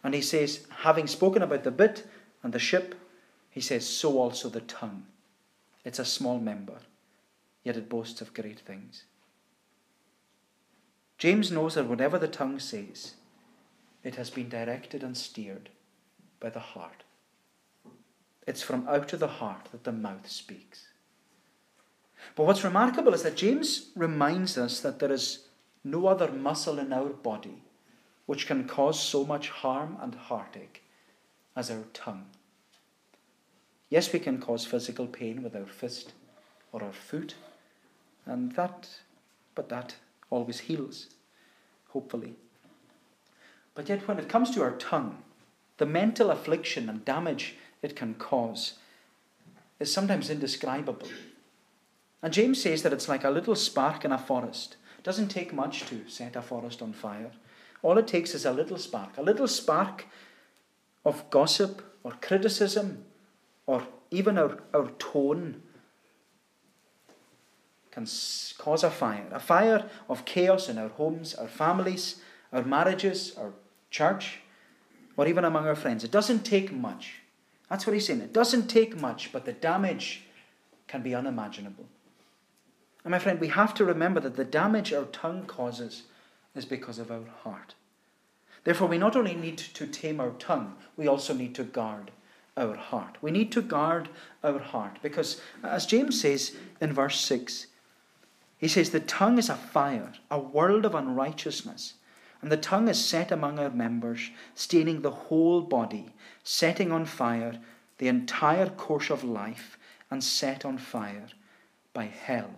And 0.04 0.13
he 0.13 0.22
says, 0.22 0.65
having 0.80 1.08
spoken 1.08 1.41
about 1.41 1.63
the 1.63 1.72
bit 1.72 2.08
and 2.43 2.54
the 2.54 2.60
ship, 2.60 2.96
he 3.50 3.62
says, 3.62 3.86
so 3.86 4.20
also 4.20 4.50
the 4.50 4.62
tongue. 4.62 5.06
It's 5.84 6.00
a 6.00 6.06
small 6.06 6.39
member, 6.39 6.80
yet 7.63 7.78
it 7.78 7.89
boasts 7.89 8.22
of 8.22 8.34
great 8.34 8.60
things. 8.60 9.04
James 11.17 11.52
knows 11.52 11.76
that 11.76 11.88
whatever 11.88 12.20
the 12.20 12.28
tongue 12.28 12.60
says, 12.60 13.15
it 14.04 14.15
has 14.15 14.30
been 14.30 14.50
directed 14.50 15.04
and 15.04 15.17
steered 15.17 15.70
by 16.39 16.50
the 16.50 16.60
heart. 16.60 17.04
It's 18.45 18.62
from 18.62 18.88
out 18.88 19.12
of 19.13 19.19
the 19.19 19.28
heart 19.28 19.69
that 19.71 19.84
the 19.84 19.91
mouth 19.91 20.30
speaks. 20.30 20.88
But 22.36 22.45
what's 22.45 22.63
remarkable 22.63 23.13
is 23.13 23.23
that 23.23 23.36
James 23.36 23.89
reminds 23.95 24.58
us 24.58 24.80
that 24.80 25.00
there 25.00 25.12
is 25.12 25.47
no 25.84 26.08
other 26.08 26.32
muscle 26.32 26.80
in 26.80 26.93
our 26.93 27.10
body 27.10 27.62
which 28.26 28.45
can 28.45 28.67
cause 28.67 29.00
so 29.00 29.26
much 29.26 29.50
harm 29.50 29.97
and 30.02 30.13
heartache 30.13 30.84
as 31.56 31.71
our 31.71 31.84
tongue. 31.93 32.26
Yes, 33.89 34.12
we 34.12 34.19
can 34.19 34.39
cause 34.39 34.65
physical 34.65 35.08
pain 35.08 35.41
with 35.41 35.56
our 35.56 35.65
fist 35.65 36.13
or 36.71 36.84
our 36.84 36.91
foot, 36.91 37.36
and 38.26 38.52
that, 38.54 38.89
but 39.56 39.69
that 39.69 39.95
always 40.30 40.60
heals, 40.60 41.08
hopefully. 41.89 42.36
But 43.73 43.88
yet, 43.88 44.06
when 44.08 44.19
it 44.19 44.28
comes 44.28 44.52
to 44.52 44.62
our 44.62 44.76
tongue, 44.76 45.23
the 45.78 45.86
mental 45.86 46.32
affliction 46.32 46.90
and 46.90 47.06
damage 47.06 47.56
it 47.82 47.96
can 47.96 48.16
cause 48.16 48.74
is 49.80 49.94
sometimes 49.94 50.30
indescribable. 50.30 51.08
And 52.22 52.34
James 52.34 52.62
says 52.62 52.82
that 52.84 52.94
it's 52.94 53.08
like 53.08 53.24
a 53.24 53.30
little 53.30 53.56
spark 53.56 54.04
in 54.04 54.12
a 54.12 54.18
forest. 54.18 54.76
It 54.98 55.04
doesn't 55.04 55.30
take 55.30 55.54
much 55.54 55.86
to 55.86 56.10
set 56.10 56.36
a 56.36 56.42
forest 56.42 56.82
on 56.82 56.94
fire. 56.94 57.32
All 57.84 57.98
it 57.98 58.08
takes 58.08 58.34
is 58.34 58.46
a 58.46 58.52
little 58.52 58.78
spark, 58.78 59.18
a 59.18 59.22
little 59.22 59.48
spark 59.48 60.06
of 61.06 61.30
gossip 61.30 61.84
or 62.04 62.13
criticism 62.22 63.06
or 63.68 63.86
even 64.10 64.38
our, 64.38 64.58
our 64.74 64.90
tone 64.98 65.62
can 67.92 68.08
cause 68.58 68.84
a 68.84 68.90
fire. 68.90 69.26
A 69.32 69.40
fire 69.40 69.90
of 70.10 70.26
chaos 70.26 70.70
in 70.70 70.78
our 70.78 70.90
homes, 70.90 71.36
our 71.36 71.48
families, 71.48 72.18
our 72.52 72.63
marriages, 72.63 73.36
our 73.38 73.54
church, 73.92 74.40
or 75.18 75.28
even 75.28 75.44
among 75.44 75.68
our 75.68 75.76
friends. 75.76 76.04
It 76.04 76.12
doesn't 76.12 76.46
take 76.46 76.72
much. 76.72 77.16
That's 77.70 77.86
what 77.86 77.94
he's 77.94 78.06
saying. 78.06 78.22
It 78.22 78.34
doesn't 78.34 78.68
take 78.68 79.00
much, 79.02 79.32
but 79.34 79.44
the 79.44 79.52
damage 79.52 80.24
can 80.88 81.02
be 81.02 81.14
unimaginable. 81.14 81.86
And 83.04 83.12
my 83.12 83.20
friend, 83.20 83.40
we 83.40 83.50
have 83.50 83.74
to 83.76 83.86
remember 83.86 84.20
that 84.22 84.36
the 84.36 84.46
damage 84.46 84.94
our 84.94 85.06
tongue 85.06 85.46
causes 85.46 86.04
is 86.56 86.66
because 86.66 87.00
of 87.00 87.12
our 87.12 87.26
heart. 87.44 87.76
Therefore, 88.64 88.88
we 88.88 88.98
not 88.98 89.16
only 89.16 89.34
need 89.34 89.58
to 89.58 89.88
tame 89.88 90.20
our 90.20 90.32
tongue, 90.32 90.76
we 90.96 91.08
also 91.08 91.34
need 91.34 91.56
to 91.56 91.64
guard 91.64 92.12
our 92.58 92.76
heart. 92.76 93.18
We 93.22 93.32
need 93.32 93.52
to 93.54 93.62
guard 93.62 94.10
our 94.44 94.60
heart 94.60 94.98
because, 95.02 95.42
as 95.64 95.86
James 95.86 96.20
says 96.20 96.56
in 96.82 96.92
verse 96.92 97.20
6, 97.22 97.68
he 98.58 98.68
says, 98.68 98.90
The 98.90 99.00
tongue 99.00 99.38
is 99.38 99.50
a 99.50 99.56
fire, 99.56 100.14
a 100.30 100.40
world 100.40 100.84
of 100.84 100.96
unrighteousness. 100.96 101.94
And 102.41 102.52
the 102.52 102.58
tongue 102.58 102.88
is 102.88 103.04
set 103.04 103.32
among 103.32 103.58
our 103.60 103.69
members, 103.69 104.30
staining 104.54 105.02
the 105.02 105.12
whole 105.12 105.62
body, 105.62 106.13
setting 106.43 106.91
on 106.91 107.06
fire 107.06 107.60
the 107.97 108.08
entire 108.08 108.69
course 108.69 109.10
of 109.10 109.23
life, 109.23 109.78
and 110.12 110.23
set 110.23 110.63
on 110.63 110.78
fire 110.78 111.28
by 111.93 112.06
hell. 112.06 112.52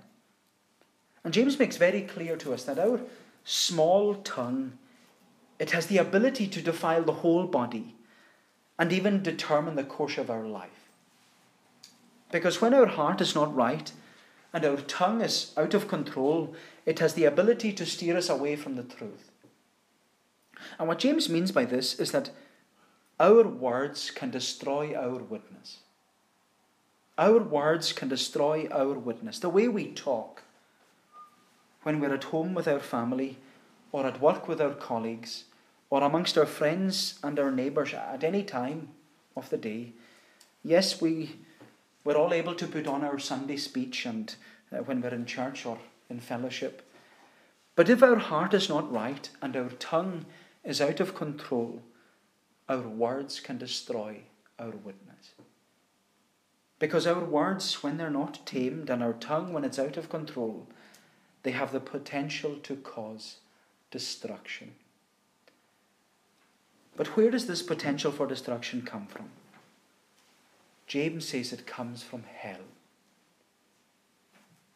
And 1.23 1.33
James 1.33 1.57
makes 1.57 1.77
very 1.77 2.01
clear 2.01 2.35
to 2.37 2.53
us 2.53 2.63
that 2.63 2.79
our 2.79 2.99
small 3.43 4.15
tongue, 4.15 4.77
it 5.57 5.71
has 5.71 5.87
the 5.87 5.97
ability 5.97 6.47
to 6.47 6.61
defile 6.61 7.03
the 7.03 7.13
whole 7.13 7.45
body 7.45 7.95
and 8.77 8.93
even 8.93 9.23
determine 9.23 9.75
the 9.75 9.83
course 9.83 10.17
of 10.17 10.29
our 10.29 10.45
life. 10.45 10.89
Because 12.31 12.61
when 12.61 12.73
our 12.73 12.85
heart 12.85 13.21
is 13.21 13.35
not 13.35 13.55
right 13.55 13.91
and 14.53 14.63
our 14.65 14.77
tongue 14.77 15.21
is 15.21 15.51
out 15.57 15.73
of 15.73 15.87
control, 15.87 16.53
it 16.85 16.99
has 16.99 17.13
the 17.13 17.25
ability 17.25 17.73
to 17.73 17.85
steer 17.85 18.15
us 18.15 18.29
away 18.29 18.55
from 18.55 18.75
the 18.75 18.83
truth. 18.83 19.28
And 20.77 20.87
what 20.87 20.99
James 20.99 21.29
means 21.29 21.51
by 21.51 21.65
this 21.65 21.99
is 21.99 22.11
that 22.11 22.31
our 23.19 23.43
words 23.47 24.11
can 24.11 24.31
destroy 24.31 24.95
our 24.95 25.17
witness. 25.17 25.77
Our 27.17 27.39
words 27.39 27.91
can 27.91 28.07
destroy 28.07 28.67
our 28.71 28.93
witness. 28.93 29.39
The 29.39 29.49
way 29.49 29.67
we 29.67 29.91
talk 29.91 30.43
when 31.83 31.99
we're 31.99 32.13
at 32.13 32.25
home 32.25 32.53
with 32.53 32.67
our 32.67 32.79
family 32.79 33.37
or 33.91 34.05
at 34.05 34.21
work 34.21 34.47
with 34.47 34.61
our 34.61 34.73
colleagues 34.73 35.45
or 35.89 36.03
amongst 36.03 36.37
our 36.37 36.45
friends 36.45 37.19
and 37.23 37.39
our 37.39 37.51
neighbours 37.51 37.93
at 37.93 38.23
any 38.23 38.43
time 38.43 38.89
of 39.35 39.49
the 39.49 39.57
day. 39.57 39.91
Yes, 40.63 41.01
we, 41.01 41.37
we're 42.03 42.15
all 42.15 42.33
able 42.33 42.55
to 42.55 42.67
put 42.67 42.87
on 42.87 43.03
our 43.03 43.19
Sunday 43.19 43.57
speech 43.57 44.05
and 44.05 44.35
uh, 44.71 44.77
when 44.77 45.01
we're 45.01 45.09
in 45.09 45.25
church 45.25 45.65
or 45.65 45.79
in 46.09 46.19
fellowship. 46.19 46.87
But 47.75 47.89
if 47.89 48.03
our 48.03 48.17
heart 48.17 48.53
is 48.53 48.69
not 48.69 48.91
right 48.91 49.29
and 49.41 49.55
our 49.55 49.69
tongue 49.69 50.25
is 50.63 50.81
out 50.81 50.99
of 50.99 51.15
control, 51.15 51.81
our 52.67 52.81
words 52.81 53.39
can 53.39 53.57
destroy 53.57 54.21
our 54.57 54.71
witness. 54.71 55.31
Because 56.77 57.05
our 57.05 57.23
words, 57.23 57.83
when 57.83 57.97
they're 57.97 58.09
not 58.09 58.45
tamed, 58.45 58.89
and 58.89 59.03
our 59.03 59.13
tongue, 59.13 59.51
when 59.51 59.63
it's 59.63 59.79
out 59.79 59.97
of 59.97 60.09
control, 60.09 60.67
they 61.43 61.51
have 61.51 61.71
the 61.71 61.79
potential 61.79 62.55
to 62.63 62.75
cause 62.77 63.37
destruction. 63.91 64.71
But 66.95 67.15
where 67.15 67.31
does 67.31 67.47
this 67.47 67.61
potential 67.61 68.11
for 68.11 68.27
destruction 68.27 68.81
come 68.81 69.07
from? 69.07 69.29
James 70.87 71.27
says 71.27 71.53
it 71.53 71.65
comes 71.67 72.03
from 72.03 72.23
hell. 72.23 72.65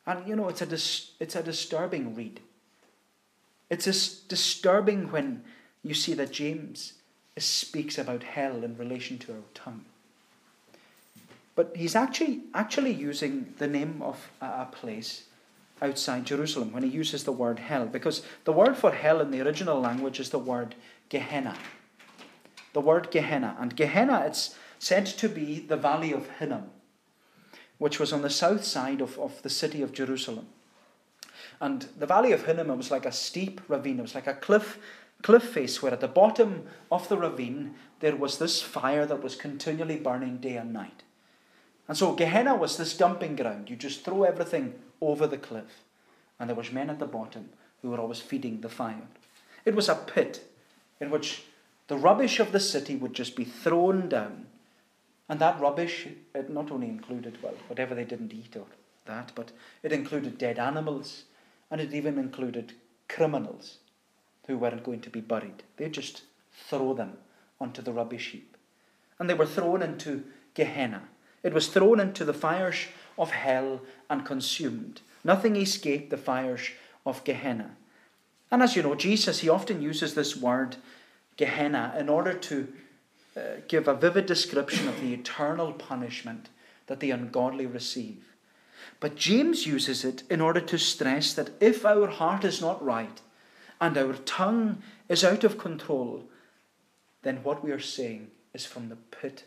And 0.05 0.27
you 0.27 0.35
know, 0.35 0.49
it's 0.49 0.61
a, 0.61 0.65
dis- 0.65 1.11
it's 1.19 1.35
a 1.35 1.43
disturbing 1.43 2.15
read. 2.15 2.39
It's 3.69 3.85
disturbing 4.19 5.11
when 5.11 5.43
you 5.83 5.93
see 5.93 6.13
that 6.13 6.31
James 6.31 6.93
speaks 7.37 7.97
about 7.97 8.23
hell 8.23 8.63
in 8.63 8.77
relation 8.77 9.17
to 9.19 9.33
our 9.33 9.39
tongue. 9.53 9.85
But 11.55 11.75
he's 11.75 11.95
actually, 11.95 12.41
actually 12.53 12.93
using 12.93 13.53
the 13.57 13.67
name 13.67 14.01
of 14.01 14.31
a 14.41 14.65
place 14.65 15.23
outside 15.81 16.25
Jerusalem 16.25 16.71
when 16.71 16.83
he 16.83 16.89
uses 16.89 17.23
the 17.23 17.31
word 17.31 17.59
hell, 17.59 17.85
because 17.85 18.23
the 18.45 18.53
word 18.53 18.77
for 18.77 18.91
hell 18.91 19.19
in 19.19 19.31
the 19.31 19.41
original 19.41 19.79
language 19.79 20.19
is 20.19 20.29
the 20.29 20.39
word 20.39 20.75
Gehenna 21.09 21.55
the 22.73 22.81
word 22.81 23.09
Gehenna. 23.11 23.55
And 23.59 23.75
Gehenna, 23.75 24.23
it's 24.25 24.55
said 24.79 25.05
to 25.05 25.29
be 25.29 25.59
the 25.59 25.77
valley 25.77 26.11
of 26.11 26.29
Hinnom, 26.39 26.69
which 27.77 27.99
was 27.99 28.11
on 28.11 28.21
the 28.21 28.29
south 28.29 28.63
side 28.65 28.99
of, 28.99 29.17
of 29.17 29.41
the 29.43 29.49
city 29.49 29.81
of 29.81 29.93
Jerusalem. 29.93 30.47
And 31.61 31.87
the 31.97 32.07
valley 32.07 32.33
of 32.33 32.45
Hinnom 32.45 32.75
was 32.75 32.91
like 32.91 33.05
a 33.05 33.11
steep 33.11 33.61
ravine, 33.69 33.99
it 33.99 34.01
was 34.01 34.15
like 34.15 34.27
a 34.27 34.33
cliff, 34.33 34.79
cliff 35.23 35.43
face 35.43 35.81
where 35.81 35.93
at 35.93 36.01
the 36.01 36.07
bottom 36.07 36.67
of 36.91 37.09
the 37.09 37.17
ravine 37.17 37.73
there 38.01 38.15
was 38.15 38.37
this 38.37 38.61
fire 38.61 39.05
that 39.05 39.23
was 39.23 39.35
continually 39.35 39.97
burning 39.97 40.37
day 40.37 40.57
and 40.57 40.71
night. 40.71 41.03
And 41.87 41.97
so 41.97 42.13
Gehenna 42.13 42.55
was 42.55 42.77
this 42.77 42.95
dumping 42.95 43.35
ground. 43.35 43.69
You 43.69 43.75
just 43.75 44.05
throw 44.05 44.23
everything 44.23 44.75
over 45.01 45.25
the 45.25 45.37
cliff. 45.37 45.83
And 46.39 46.49
there 46.49 46.55
was 46.55 46.71
men 46.71 46.89
at 46.89 46.99
the 46.99 47.05
bottom 47.05 47.49
who 47.81 47.89
were 47.89 47.99
always 47.99 48.19
feeding 48.19 48.61
the 48.61 48.69
fire. 48.69 49.07
It 49.65 49.75
was 49.75 49.89
a 49.89 49.95
pit 49.95 50.49
in 50.99 51.09
which 51.09 51.43
the 51.87 51.97
rubbish 51.97 52.39
of 52.39 52.51
the 52.51 52.59
city 52.59 52.95
would 52.95 53.13
just 53.13 53.35
be 53.35 53.45
thrown 53.45 54.09
down. 54.09 54.47
And 55.29 55.39
that 55.39 55.59
rubbish, 55.59 56.07
it 56.35 56.49
not 56.49 56.71
only 56.71 56.87
included, 56.87 57.37
well, 57.41 57.55
whatever 57.67 57.95
they 57.95 58.05
didn't 58.05 58.33
eat 58.33 58.55
or 58.55 58.65
that, 59.05 59.31
but 59.35 59.51
it 59.81 59.91
included 59.91 60.37
dead 60.37 60.59
animals 60.59 61.23
and 61.71 61.79
it 61.79 61.93
even 61.93 62.17
included 62.17 62.73
criminals 63.07 63.77
who 64.47 64.57
weren't 64.57 64.83
going 64.83 65.01
to 65.01 65.09
be 65.09 65.21
buried. 65.21 65.63
They'd 65.77 65.93
just 65.93 66.23
throw 66.51 66.93
them 66.93 67.13
onto 67.59 67.81
the 67.81 67.91
rubbish 67.91 68.31
heap. 68.31 68.57
And 69.19 69.29
they 69.29 69.33
were 69.33 69.45
thrown 69.45 69.81
into 69.81 70.23
Gehenna. 70.53 71.03
It 71.43 71.53
was 71.53 71.67
thrown 71.67 71.99
into 71.99 72.25
the 72.25 72.33
fires 72.33 72.87
of 73.17 73.31
hell 73.31 73.81
and 74.09 74.25
consumed. 74.25 75.01
Nothing 75.23 75.55
escaped 75.55 76.09
the 76.09 76.17
fires 76.17 76.69
of 77.05 77.23
Gehenna. 77.23 77.71
And 78.51 78.61
as 78.61 78.75
you 78.75 78.83
know, 78.83 78.95
Jesus, 78.95 79.39
he 79.39 79.49
often 79.49 79.81
uses 79.81 80.13
this 80.13 80.35
word 80.35 80.77
Gehenna 81.37 81.95
in 81.97 82.09
order 82.09 82.33
to 82.33 82.67
uh, 83.35 83.41
give 83.67 83.87
a 83.87 83.95
vivid 83.95 84.25
description 84.25 84.87
of 84.87 85.01
the 85.01 85.13
eternal 85.13 85.73
punishment 85.73 86.49
that 86.87 86.99
the 86.99 87.11
ungodly 87.11 87.65
receive. 87.65 88.35
But 88.99 89.15
James 89.15 89.65
uses 89.65 90.05
it 90.05 90.23
in 90.29 90.39
order 90.39 90.61
to 90.61 90.77
stress 90.77 91.33
that 91.33 91.49
if 91.59 91.85
our 91.85 92.07
heart 92.07 92.43
is 92.43 92.61
not 92.61 92.83
right 92.83 93.21
and 93.79 93.97
our 93.97 94.13
tongue 94.13 94.81
is 95.09 95.23
out 95.23 95.43
of 95.43 95.57
control, 95.57 96.23
then 97.23 97.43
what 97.43 97.63
we 97.63 97.71
are 97.71 97.79
saying 97.79 98.31
is 98.53 98.65
from 98.65 98.89
the 98.89 98.95
pit 98.95 99.45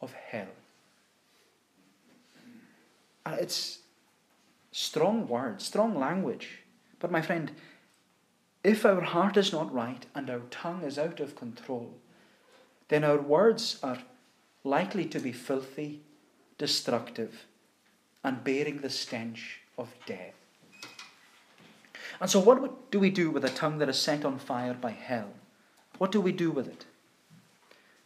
of 0.00 0.12
hell. 0.12 0.48
And 3.24 3.38
it's 3.38 3.78
strong 4.72 5.28
words, 5.28 5.66
strong 5.66 5.98
language. 5.98 6.60
But 6.98 7.10
my 7.10 7.22
friend, 7.22 7.52
if 8.64 8.84
our 8.84 9.00
heart 9.00 9.36
is 9.36 9.52
not 9.52 9.72
right 9.72 10.04
and 10.14 10.28
our 10.28 10.42
tongue 10.50 10.82
is 10.82 10.98
out 10.98 11.20
of 11.20 11.36
control, 11.36 11.94
then 12.88 13.04
our 13.04 13.20
words 13.20 13.78
are 13.82 13.98
likely 14.64 15.04
to 15.06 15.20
be 15.20 15.32
filthy, 15.32 16.00
destructive, 16.58 17.46
and 18.22 18.44
bearing 18.44 18.78
the 18.78 18.90
stench 18.90 19.60
of 19.78 19.94
death. 20.06 20.39
And 22.20 22.30
so, 22.30 22.38
what 22.38 22.90
do 22.90 23.00
we 23.00 23.10
do 23.10 23.30
with 23.30 23.44
a 23.44 23.50
tongue 23.50 23.78
that 23.78 23.88
is 23.88 23.98
set 23.98 24.24
on 24.24 24.38
fire 24.38 24.74
by 24.74 24.90
hell? 24.90 25.30
What 25.98 26.12
do 26.12 26.20
we 26.20 26.32
do 26.32 26.50
with 26.50 26.68
it? 26.68 26.84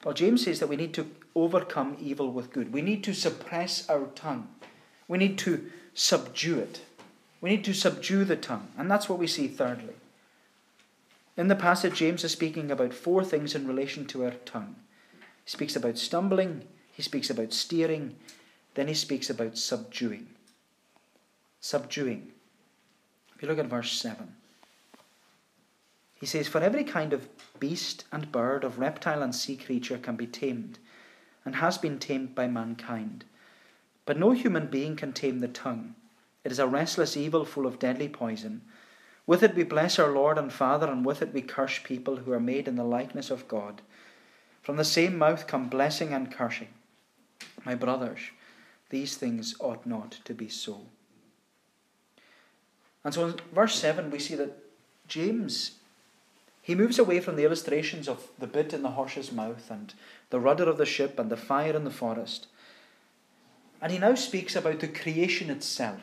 Well, 0.05 0.15
James 0.15 0.45
says 0.45 0.61
that 0.61 0.69
we 0.69 0.77
need 0.77 0.95
to 0.95 1.11
overcome 1.35 1.97
evil 2.01 2.31
with 2.31 2.53
good. 2.53 2.73
We 2.73 2.83
need 2.83 3.03
to 3.05 3.15
suppress 3.15 3.89
our 3.89 4.07
tongue. 4.15 4.49
We 5.09 5.19
need 5.19 5.39
to 5.39 5.71
subdue 5.95 6.59
it. 6.59 6.83
We 7.41 7.51
need 7.51 7.65
to 7.65 7.75
subdue 7.75 8.25
the 8.25 8.37
tongue. 8.37 8.69
And 8.79 8.91
that's 8.91 9.09
what 9.09 9.19
we 9.19 9.27
see 9.27 9.49
thirdly. 9.49 9.95
In 11.37 11.49
the 11.49 11.57
passage, 11.57 11.97
James 11.97 12.23
is 12.23 12.33
speaking 12.33 12.71
about 12.71 12.95
four 12.95 13.25
things 13.25 13.55
in 13.55 13.67
relation 13.67 14.07
to 14.07 14.25
our 14.25 14.35
tongue. 14.45 14.77
He 15.45 15.51
speaks 15.51 15.75
about 15.75 15.99
stumbling, 15.99 16.63
he 16.93 17.03
speaks 17.03 17.29
about 17.29 17.53
steering, 17.53 18.15
then 18.75 18.87
he 18.87 18.95
speaks 18.95 19.29
about 19.29 19.59
subduing. 19.59 20.29
Subduing. 21.61 22.34
If 23.35 23.43
you 23.43 23.49
look 23.49 23.59
at 23.59 23.67
verse 23.67 23.93
7, 23.93 24.35
he 26.15 26.27
says, 26.27 26.49
For 26.49 26.61
every 26.61 26.85
kind 26.85 27.13
of 27.13 27.29
beast 27.61 28.05
and 28.11 28.33
bird, 28.33 28.65
of 28.65 28.79
reptile 28.79 29.23
and 29.23 29.35
sea 29.35 29.57
creature 29.57 29.99
can 29.99 30.17
be 30.17 30.27
tamed, 30.27 30.79
and 31.45 31.57
has 31.57 31.77
been 31.77 31.99
tamed 31.99 32.35
by 32.35 32.47
mankind. 32.47 33.25
But 34.07 34.19
no 34.19 34.31
human 34.31 34.69
being 34.69 34.97
can 34.97 35.13
tame 35.13 35.41
the 35.41 35.49
tongue. 35.49 35.95
It 36.45 36.53
is 36.53 36.59
a 36.59 36.67
restless 36.67 37.17
evil 37.17 37.45
full 37.45 37.67
of 37.67 37.79
deadly 37.79 38.09
poison. 38.09 38.63
With 39.27 39.43
it 39.43 39.55
we 39.55 39.65
bless 39.65 39.99
our 39.99 40.13
Lord 40.13 40.39
and 40.39 40.53
Father, 40.53 40.87
and 40.87 41.05
with 41.05 41.23
it 41.23 41.33
we 41.33 41.43
curse 41.43 41.81
people 41.83 42.17
who 42.17 42.33
are 42.33 42.41
made 42.41 42.69
in 42.69 42.77
the 42.77 42.85
likeness 42.85 43.31
of 43.31 43.49
God. 43.49 43.83
From 44.63 44.77
the 44.77 44.85
same 44.85 45.19
mouth 45.19 45.47
come 45.47 45.69
blessing 45.69 46.13
and 46.13 46.31
cursing. 46.31 46.69
My 47.65 47.75
brothers, 47.75 48.21
these 48.91 49.17
things 49.17 49.55
ought 49.61 49.87
not 49.87 50.21
to 50.25 50.35
be 50.35 50.49
so. 50.49 50.87
And 53.05 53.13
so 53.13 53.27
in 53.27 53.35
verse 53.55 53.79
7, 53.79 54.11
we 54.11 54.19
see 54.19 54.35
that 54.37 54.57
James, 55.07 55.73
he 56.63 56.75
moves 56.75 56.99
away 56.99 57.21
from 57.21 57.37
the 57.37 57.45
illustrations 57.45 58.09
of 58.09 58.29
the 58.39 58.47
bit 58.47 58.73
in 58.73 58.83
the 58.83 58.93
horse's 58.93 59.31
mouth 59.31 59.71
and 59.71 59.93
the 60.31 60.41
rudder 60.41 60.65
of 60.65 60.79
the 60.79 60.87
ship 60.87 61.19
and 61.19 61.31
the 61.31 61.37
fire 61.37 61.77
in 61.77 61.85
the 61.85 61.91
forest. 61.91 62.47
And 63.83 63.93
he 63.93 63.99
now 63.99 64.15
speaks 64.15 64.57
about 64.57 64.81
the 64.81 64.89
creation 64.89 65.51
itself. 65.51 66.01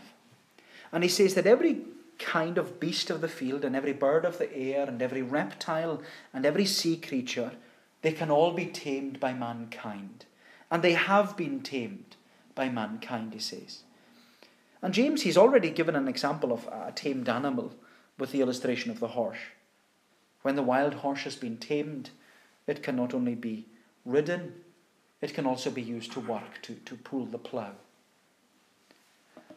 And 0.92 1.04
he 1.04 1.10
says 1.10 1.34
that 1.34 1.48
every 1.48 1.82
kind 2.20 2.60
of 2.60 2.80
beast 2.80 3.10
of 3.10 3.22
the 3.22 3.28
field 3.28 3.66
and 3.66 3.76
every 3.76 3.94
bird 3.94 4.24
of 4.24 4.38
the 4.38 4.56
air 4.56 4.86
and 4.88 5.02
every 5.02 5.24
reptile 5.24 6.04
and 6.32 6.46
every 6.46 6.66
sea 6.66 6.96
creature, 6.96 7.54
they 8.04 8.12
can 8.12 8.30
all 8.30 8.52
be 8.52 8.68
tamed 8.68 9.20
by 9.20 9.34
mankind. 9.34 10.26
And 10.70 10.84
they 10.84 10.94
have 10.94 11.36
been 11.36 11.62
tamed 11.62 12.16
by 12.54 12.70
mankind, 12.70 13.34
he 13.34 13.40
says. 13.40 13.82
And 14.82 14.94
James, 14.94 15.22
he's 15.22 15.38
already 15.38 15.70
given 15.70 15.96
an 15.96 16.08
example 16.08 16.52
of 16.52 16.68
a 16.68 16.92
tamed 16.94 17.30
animal 17.30 17.74
with 18.18 18.32
the 18.32 18.42
illustration 18.42 18.90
of 18.90 19.00
the 19.00 19.10
horse. 19.10 19.38
When 20.42 20.56
the 20.56 20.64
wild 20.64 20.96
horse 20.96 21.22
has 21.22 21.36
been 21.36 21.58
tamed, 21.58 22.10
it 22.66 22.82
can 22.82 22.96
not 22.96 23.14
only 23.14 23.36
be 23.36 23.66
ridden, 24.06 24.54
it 25.22 25.34
can 25.36 25.46
also 25.46 25.70
be 25.70 25.84
used 25.84 26.12
to 26.14 26.20
work, 26.20 26.62
to, 26.64 26.74
to 26.74 26.96
pull 26.96 27.26
the 27.26 27.38
plough. 27.38 27.76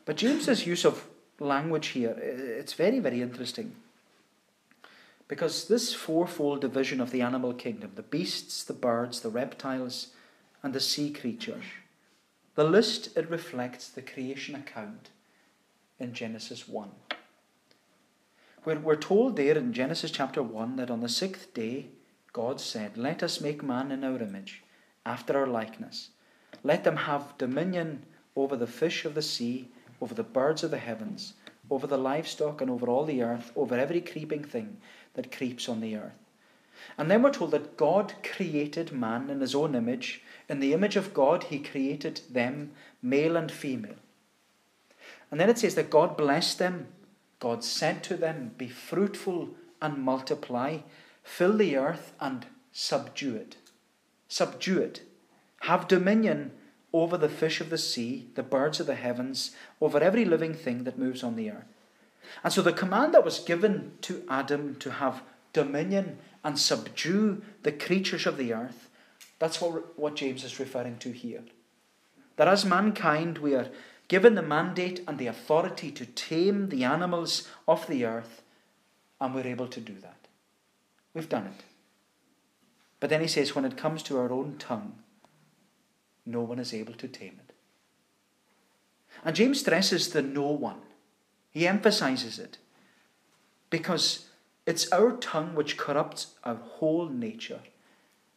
But 0.05 0.17
James's 0.17 0.67
use 0.67 0.85
of 0.85 1.07
language 1.41 1.89
here, 1.89 2.17
it's 2.21 2.75
very, 2.75 2.99
very 2.99 3.23
interesting. 3.23 3.75
Because 5.27 5.69
this 5.69 5.95
fourfold 5.95 6.61
division 6.61 7.01
of 7.01 7.11
the 7.11 7.23
animal 7.23 7.55
kingdom 7.55 7.93
the 7.95 8.03
beasts, 8.03 8.63
the 8.63 8.75
birds, 8.75 9.21
the 9.21 9.31
reptiles, 9.31 10.09
and 10.63 10.75
the 10.75 10.81
sea 10.81 11.11
creatures 11.11 11.65
the 12.55 12.65
list 12.65 13.17
it 13.17 13.29
reflects 13.31 13.89
the 13.89 14.03
creation 14.03 14.55
account 14.55 15.11
in 15.99 16.13
Genesis 16.13 16.69
1. 16.69 16.91
We're, 18.65 18.79
we're 18.79 18.97
told 18.97 19.37
there 19.37 19.57
in 19.57 19.73
Genesis 19.73 20.11
chapter 20.11 20.43
1 20.43 20.77
that 20.77 20.91
on 20.91 21.01
the 21.01 21.09
sixth 21.09 21.53
day 21.55 21.89
God 22.33 22.61
said, 22.61 22.97
Let 22.97 23.23
us 23.23 23.41
make 23.41 23.63
man 23.63 23.93
in 23.93 24.03
our 24.03 24.19
image, 24.19 24.65
after 25.07 25.39
our 25.39 25.47
likeness. 25.47 26.11
Let 26.63 26.83
them 26.83 26.97
have 26.97 27.39
dominion 27.39 28.05
over 28.35 28.57
the 28.57 28.67
fish 28.67 29.05
of 29.05 29.15
the 29.15 29.23
sea, 29.23 29.69
over 30.01 30.15
the 30.15 30.25
birds 30.25 30.65
of 30.65 30.71
the 30.71 30.79
heavens, 30.79 31.35
over 31.71 31.87
the 31.87 31.99
livestock, 31.99 32.61
and 32.61 32.71
over 32.71 32.89
all 32.89 33.05
the 33.05 33.23
earth, 33.23 33.53
over 33.55 33.79
every 33.79 34.01
creeping 34.01 34.43
thing 34.43 34.79
that 35.15 35.31
creeps 35.31 35.69
on 35.69 35.81
the 35.81 35.95
earth. 35.97 36.19
And 36.99 37.11
then 37.11 37.23
we're 37.23 37.33
told 37.33 37.53
that 37.53 37.77
God 37.77 38.15
created 38.25 38.93
man 38.93 39.31
in 39.31 39.41
his 39.41 39.55
own 39.55 39.75
image. 39.75 40.23
In 40.49 40.59
the 40.59 40.73
image 40.73 40.97
of 40.97 41.15
God, 41.15 41.45
he 41.45 41.59
created 41.61 42.21
them, 42.29 42.73
male 43.01 43.37
and 43.37 43.51
female. 43.51 43.95
And 45.31 45.41
then 45.41 45.51
it 45.51 45.59
says 45.59 45.75
that 45.75 45.91
God 45.91 46.17
blessed 46.17 46.59
them. 46.59 46.89
God 47.41 47.65
said 47.65 48.03
to 48.05 48.17
them, 48.17 48.53
Be 48.57 48.69
fruitful 48.69 49.51
and 49.83 49.99
multiply, 49.99 50.79
fill 51.23 51.57
the 51.57 51.77
earth 51.77 52.13
and 52.21 52.47
subdue 52.73 53.37
it. 53.37 53.57
Subdue 54.29 54.79
it. 54.79 55.03
Have 55.63 55.89
dominion 55.89 56.53
over 56.93 57.19
the 57.19 57.29
fish 57.29 57.61
of 57.61 57.71
the 57.71 57.79
sea, 57.79 58.29
the 58.35 58.43
birds 58.43 58.81
of 58.81 58.87
the 58.87 58.95
heavens, 58.95 59.51
over 59.81 59.99
every 59.99 60.25
living 60.25 60.55
thing 60.55 60.85
that 60.85 60.99
moves 60.99 61.23
on 61.23 61.37
the 61.37 61.51
earth. 61.51 61.67
And 62.43 62.53
so 62.53 62.63
the 62.63 62.73
command 62.73 63.15
that 63.15 63.25
was 63.25 63.41
given 63.41 63.93
to 64.03 64.23
Adam 64.29 64.77
to 64.77 64.93
have 64.93 65.23
dominion 65.53 66.19
and 66.43 66.59
subdue 66.59 67.43
the 67.63 67.73
creatures 67.73 68.27
of 68.27 68.37
the 68.37 68.53
earth, 68.53 68.91
that's 69.39 69.61
what, 69.61 69.99
what 69.99 70.17
James 70.17 70.45
is 70.45 70.61
referring 70.61 70.99
to 70.99 71.11
here. 71.11 71.43
That 72.37 72.49
as 72.49 72.65
mankind, 72.65 73.39
we 73.39 73.55
are 73.55 73.69
given 74.09 74.35
the 74.35 74.43
mandate 74.43 75.03
and 75.09 75.19
the 75.19 75.27
authority 75.27 75.91
to 75.91 76.07
tame 76.07 76.69
the 76.69 76.85
animals 76.85 77.49
of 77.67 77.87
the 77.87 78.05
earth, 78.05 78.43
and 79.21 79.35
we're 79.35 79.47
able 79.47 79.69
to 79.69 79.81
do 79.81 79.95
that. 80.03 80.29
We've 81.15 81.29
done 81.29 81.47
it. 81.47 81.65
But 83.01 83.11
then 83.11 83.21
he 83.21 83.29
says, 83.29 83.55
when 83.55 83.65
it 83.65 83.77
comes 83.77 84.03
to 84.05 84.19
our 84.19 84.33
own 84.33 84.57
tongue, 84.59 84.95
no 86.27 86.41
one 86.41 86.59
is 86.59 86.73
able 86.73 86.95
to 86.95 87.09
tame 87.09 87.39
it. 87.47 87.55
And 89.25 89.37
James 89.37 89.61
stresses 89.61 90.11
the 90.11 90.23
no 90.23 90.47
one. 90.47 90.81
He 91.51 91.67
emphasizes 91.67 92.39
it 92.39 92.59
because 93.71 94.27
it's 94.67 94.91
our 94.91 95.13
tongue 95.13 95.55
which 95.55 95.77
corrupts 95.77 96.35
our 96.43 96.57
whole 96.57 97.09
nature, 97.09 97.61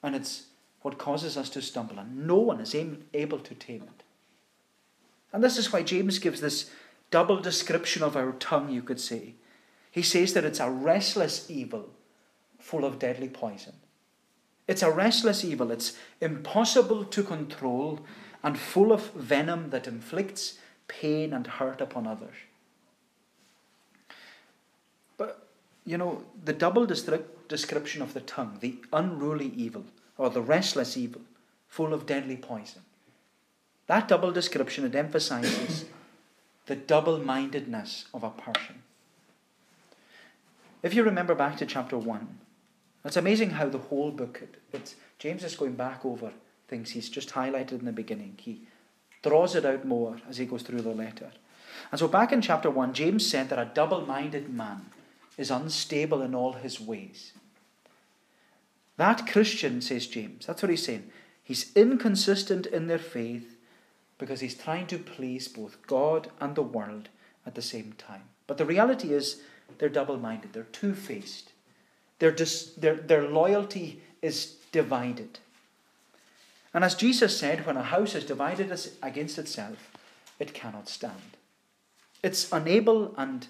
and 0.04 0.16
it's 0.16 0.48
what 0.82 0.98
causes 0.98 1.38
us 1.38 1.50
to 1.52 1.62
stumble, 1.62 2.00
and 2.00 2.28
no 2.28 2.38
one 2.38 2.60
is 2.60 2.76
able 2.76 3.40
to 3.40 3.56
tame 3.56 3.84
it. 3.84 3.97
And 5.38 5.44
this 5.44 5.60
is 5.60 5.72
why 5.72 5.84
James 5.84 6.18
gives 6.18 6.42
this 6.42 6.72
double 7.12 7.40
description 7.40 8.02
of 8.02 8.18
our 8.18 8.32
tongue, 8.32 8.72
you 8.72 8.82
could 8.82 9.00
say. 9.00 9.36
He 9.92 10.02
says 10.02 10.34
that 10.34 10.44
it's 10.44 10.60
a 10.60 10.72
restless 10.72 11.46
evil 11.48 11.92
full 12.58 12.84
of 12.84 12.98
deadly 12.98 13.30
poison. 13.30 13.74
It's 14.68 14.82
a 14.82 14.90
restless 14.90 15.46
evil. 15.46 15.70
It's 15.70 15.96
impossible 16.22 17.06
to 17.06 17.22
control 17.22 18.00
and 18.42 18.58
full 18.58 18.92
of 18.92 19.12
venom 19.14 19.70
that 19.70 19.86
inflicts 19.86 20.58
pain 20.88 21.34
and 21.34 21.46
hurt 21.46 21.82
upon 21.82 22.08
others. 22.08 22.34
But, 25.18 25.48
you 25.86 26.00
know, 26.00 26.24
the 26.44 26.54
double 26.54 26.88
description 26.88 28.02
of 28.02 28.16
the 28.16 28.22
tongue, 28.22 28.58
the 28.60 28.80
unruly 28.92 29.54
evil, 29.56 29.86
or 30.18 30.32
the 30.32 30.42
restless 30.42 30.98
evil, 30.98 31.22
full 31.68 31.94
of 31.94 32.08
deadly 32.08 32.38
poison, 32.38 32.82
that 33.88 34.08
double 34.08 34.32
description, 34.32 34.86
it 34.86 34.96
emphasizes 34.96 35.86
the 36.66 36.76
double 36.76 37.20
mindedness 37.20 38.06
of 38.14 38.24
a 38.24 38.30
person. 38.30 38.84
If 40.84 40.94
you 40.94 41.04
remember 41.04 41.34
back 41.34 41.58
to 41.58 41.66
chapter 41.66 41.98
1, 41.98 42.40
it's 43.06 43.18
amazing 43.18 43.52
how 43.52 43.70
the 43.70 43.78
whole 43.78 44.12
book, 44.12 44.44
it, 44.74 44.96
James 45.18 45.44
is 45.44 45.56
going 45.56 45.74
back 45.74 46.06
over 46.06 46.32
things 46.68 46.92
he's 46.92 47.10
just 47.10 47.30
highlighted 47.30 47.80
in 47.80 47.86
the 47.86 47.92
beginning. 47.92 48.36
He 48.40 48.62
draws 49.24 49.56
it 49.56 49.66
out 49.66 49.86
more 49.86 50.18
as 50.30 50.38
he 50.38 50.46
goes 50.46 50.64
through 50.64 50.82
the 50.82 50.90
letter. 50.90 51.32
And 51.92 52.00
so, 52.00 52.08
back 52.08 52.32
in 52.32 52.42
chapter 52.42 52.70
1, 52.70 52.94
James 52.94 53.26
said 53.26 53.50
that 53.50 53.60
a 53.60 53.72
double 53.74 54.06
minded 54.06 54.54
man 54.54 54.88
is 55.38 55.52
unstable 55.52 56.22
in 56.22 56.36
all 56.36 56.54
his 56.54 56.82
ways. 56.82 57.32
That 58.98 59.28
Christian, 59.28 59.80
says 59.82 60.08
James, 60.08 60.48
that's 60.48 60.62
what 60.62 60.72
he's 60.72 60.84
saying. 60.84 61.10
He's 61.44 61.72
inconsistent 61.76 62.66
in 62.66 62.88
their 62.88 62.98
faith 62.98 63.57
because 64.18 64.40
he's 64.40 64.56
trying 64.56 64.88
to 64.88 64.98
please 64.98 65.48
both 65.48 65.86
God 65.86 66.30
and 66.40 66.56
the 66.56 66.64
world 66.64 67.10
at 67.46 67.56
the 67.56 67.62
same 67.62 67.94
time. 67.98 68.24
But 68.48 68.58
the 68.58 68.66
reality 68.66 69.14
is, 69.14 69.42
they're 69.78 69.90
double 69.90 70.18
minded, 70.18 70.54
they're 70.54 70.64
two 70.64 70.94
faced. 70.94 71.52
Their, 72.20 72.32
dis- 72.32 72.74
their, 72.74 72.96
their 72.96 73.28
loyalty 73.28 74.02
is 74.22 74.56
divided. 74.72 75.40
And 76.74 76.84
as 76.84 76.96
Jesus 76.96 77.38
said, 77.38 77.66
when 77.66 77.78
a 77.78 77.84
house 77.84 78.16
is 78.16 78.26
divided 78.26 78.78
against 79.02 79.38
itself, 79.38 79.92
it 80.40 80.54
cannot 80.54 80.90
stand. 80.90 81.38
It's 82.24 82.52
unable 82.52 83.14
and 83.18 83.48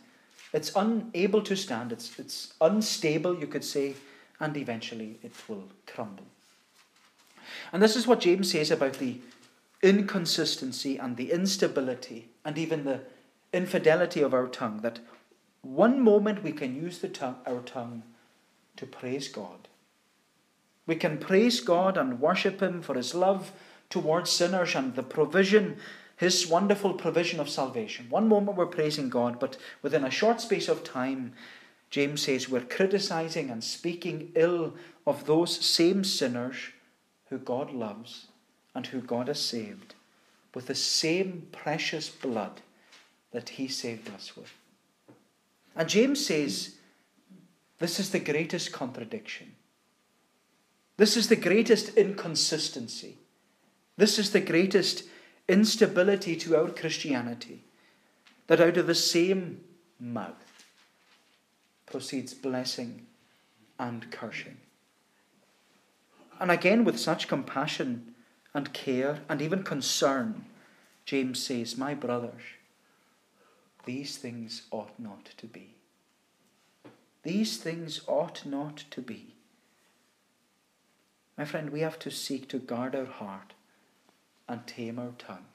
it's 0.54 0.72
unable 0.76 1.42
to 1.42 1.56
stand. 1.56 1.92
It's, 1.92 2.18
it's 2.20 2.54
unstable, 2.62 3.40
you 3.40 3.48
could 3.48 3.64
say, 3.64 3.96
and 4.40 4.56
eventually 4.56 5.20
it 5.24 5.34
will 5.48 5.66
crumble. 5.86 6.26
And 7.72 7.82
this 7.82 7.96
is 7.96 8.08
what 8.08 8.20
James 8.20 8.52
says 8.52 8.72
about 8.72 8.94
the 8.94 9.20
inconsistency 9.88 10.98
and 10.98 11.16
the 11.16 11.32
instability 11.32 12.30
and 12.44 12.58
even 12.58 12.84
the 12.84 13.00
infidelity 13.54 14.22
of 14.22 14.34
our 14.34 14.48
tongue. 14.48 14.82
That 14.82 15.00
one 15.62 16.02
moment 16.02 16.44
we 16.44 16.52
can 16.52 16.76
use 16.76 17.00
the 17.00 17.08
tongue, 17.08 17.38
our 17.46 17.62
tongue 17.62 18.04
to 18.76 18.86
praise 18.86 19.28
God, 19.28 19.68
We 20.86 20.96
can 20.96 21.18
praise 21.18 21.60
God 21.60 21.98
and 21.98 22.22
worship 22.22 22.62
Him 22.62 22.82
for 22.82 22.96
His 22.96 23.14
love 23.14 23.52
towards 23.90 24.30
sinners 24.30 24.76
and 24.76 24.96
the 24.96 25.04
provision, 25.04 25.78
His 26.16 26.48
wonderful 26.48 26.94
provision 26.94 27.40
of 27.40 27.50
salvation. 27.50 28.08
One 28.10 28.28
moment 28.28 28.58
we're 28.58 28.68
praising 28.68 29.10
God, 29.10 29.40
but 29.40 29.58
within 29.82 30.06
a 30.06 30.12
short 30.12 30.40
space 30.40 30.70
of 30.70 30.84
time, 30.84 31.34
James 31.90 32.22
says 32.22 32.50
we're 32.50 32.62
criticizing 32.62 33.50
and 33.50 33.64
speaking 33.64 34.32
ill 34.36 34.76
of 35.06 35.26
those 35.26 35.66
same 35.66 36.04
sinners 36.04 36.56
who 37.30 37.38
God 37.38 37.72
loves 37.72 38.28
and 38.78 38.86
who 38.86 39.02
God 39.02 39.28
has 39.28 39.42
saved 39.42 39.96
with 40.54 40.68
the 40.68 40.76
same 40.76 41.48
precious 41.52 42.10
blood 42.10 42.62
that 43.32 43.50
He 43.50 43.68
saved 43.68 44.14
us 44.14 44.38
with. 44.38 44.54
And 45.76 45.90
James 45.90 46.24
says 46.24 46.76
this 47.80 48.00
is 48.00 48.12
the 48.12 48.20
greatest 48.20 48.72
contradiction. 48.72 49.56
This 50.96 51.18
is 51.18 51.28
the 51.28 51.36
greatest 51.36 51.98
inconsistency. 51.98 53.18
This 53.98 54.20
is 54.20 54.30
the 54.30 54.42
greatest 54.42 55.06
instability 55.50 56.36
to 56.36 56.56
our 56.56 56.70
Christianity. 56.70 57.64
That 58.46 58.62
out 58.62 58.78
of 58.78 58.86
the 58.86 58.96
same 58.96 59.62
mouth 60.00 60.64
proceeds 61.88 62.36
blessing 62.36 63.08
and 63.80 64.12
cursing. 64.12 64.58
And 66.40 66.52
again, 66.52 66.84
with 66.84 67.00
such 67.00 67.28
compassion 67.28 68.14
and 68.58 68.74
care 68.74 69.20
and 69.30 69.40
even 69.40 69.62
concern, 69.62 70.44
James 71.06 71.46
says, 71.46 71.78
My 71.78 71.94
brothers, 71.94 72.42
these 73.86 74.18
things 74.18 74.64
ought 74.72 75.00
not 75.00 75.26
to 75.38 75.46
be. 75.46 75.76
These 77.22 77.58
things 77.58 78.02
ought 78.08 78.48
not 78.48 78.78
to 78.90 79.00
be. 79.00 79.36
My 81.38 81.46
friend, 81.46 81.70
we 81.70 81.82
have 81.82 82.00
to 82.00 82.10
seek 82.10 82.50
to 82.50 82.58
guard 82.58 82.96
our 82.96 83.06
heart 83.06 83.54
and 84.50 84.66
tame 84.66 84.98
our 84.98 85.14
tongue. 85.20 85.46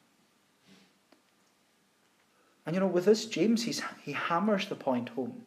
And 2.65 2.77
you 2.77 2.79
know, 2.79 2.87
with 2.87 3.07
this, 3.07 3.27
James, 3.27 3.65
he's, 3.65 3.83
he 4.05 4.13
hammers 4.13 4.69
the 4.69 4.77
point 4.77 5.09
home. 5.09 5.43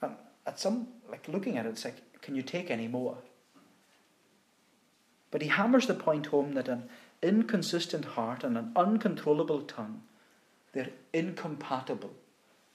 And 0.00 0.14
at 0.46 0.58
some, 0.58 0.88
like 1.10 1.28
looking 1.28 1.58
at 1.58 1.66
it, 1.66 1.68
it's 1.68 1.84
like, 1.84 1.96
can 2.22 2.34
you 2.34 2.40
take 2.40 2.70
any 2.70 2.88
more? 2.88 3.18
But 5.30 5.42
he 5.42 5.48
hammers 5.48 5.86
the 5.86 5.94
point 5.94 6.26
home 6.26 6.52
that 6.52 6.68
an 6.68 6.88
inconsistent 7.22 8.04
heart 8.04 8.44
and 8.44 8.56
an 8.56 8.72
uncontrollable 8.76 9.62
tongue, 9.62 10.02
they're 10.72 10.90
incompatible 11.12 12.14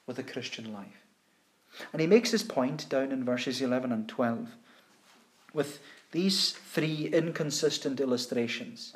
with 0.06 0.20
a 0.20 0.24
Christian 0.24 0.74
life. 0.74 1.06
And 1.94 2.02
he 2.02 2.08
makes 2.08 2.32
his 2.32 2.44
point 2.44 2.90
down 2.90 3.12
in 3.12 3.24
verses 3.24 3.62
11 3.62 3.92
and 3.92 4.08
12 4.08 4.50
with 5.54 5.80
these 6.12 6.52
three 6.52 7.08
inconsistent 7.08 8.00
illustrations. 8.00 8.94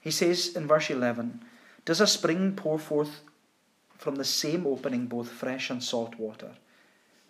He 0.00 0.10
says 0.10 0.54
in 0.54 0.66
verse 0.66 0.90
11, 0.90 1.42
Does 1.84 2.00
a 2.00 2.06
spring 2.06 2.54
pour 2.54 2.78
forth 2.78 3.22
from 3.96 4.16
the 4.16 4.24
same 4.24 4.66
opening 4.66 5.06
both 5.06 5.30
fresh 5.30 5.70
and 5.70 5.82
salt 5.82 6.16
water? 6.16 6.52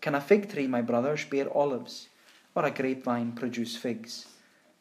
Can 0.00 0.14
a 0.14 0.20
fig 0.20 0.50
tree, 0.52 0.66
my 0.66 0.82
brothers, 0.82 1.24
bear 1.24 1.52
olives, 1.56 2.08
or 2.54 2.64
a 2.64 2.70
grapevine 2.70 3.32
produce 3.32 3.76
figs? 3.76 4.26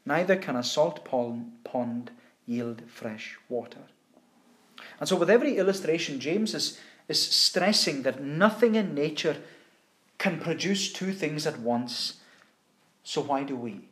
Neither 0.06 0.36
can 0.36 0.56
a 0.56 0.64
salt 0.64 1.04
pond 1.06 2.12
yield 2.46 2.84
fresh 2.88 3.38
water. 3.50 3.88
And 5.00 5.10
so, 5.10 5.16
with 5.16 5.30
every 5.30 5.58
illustration, 5.58 6.20
James 6.20 6.54
is, 6.54 6.80
is 7.08 7.22
stressing 7.22 8.04
that 8.04 8.22
nothing 8.22 8.76
in 8.76 8.94
nature 8.94 9.38
can 10.18 10.40
produce 10.40 10.92
two 10.94 11.12
things 11.12 11.48
at 11.48 11.60
once. 11.60 12.18
So, 13.04 13.22
why 13.22 13.44
do 13.44 13.56
we? 13.56 13.90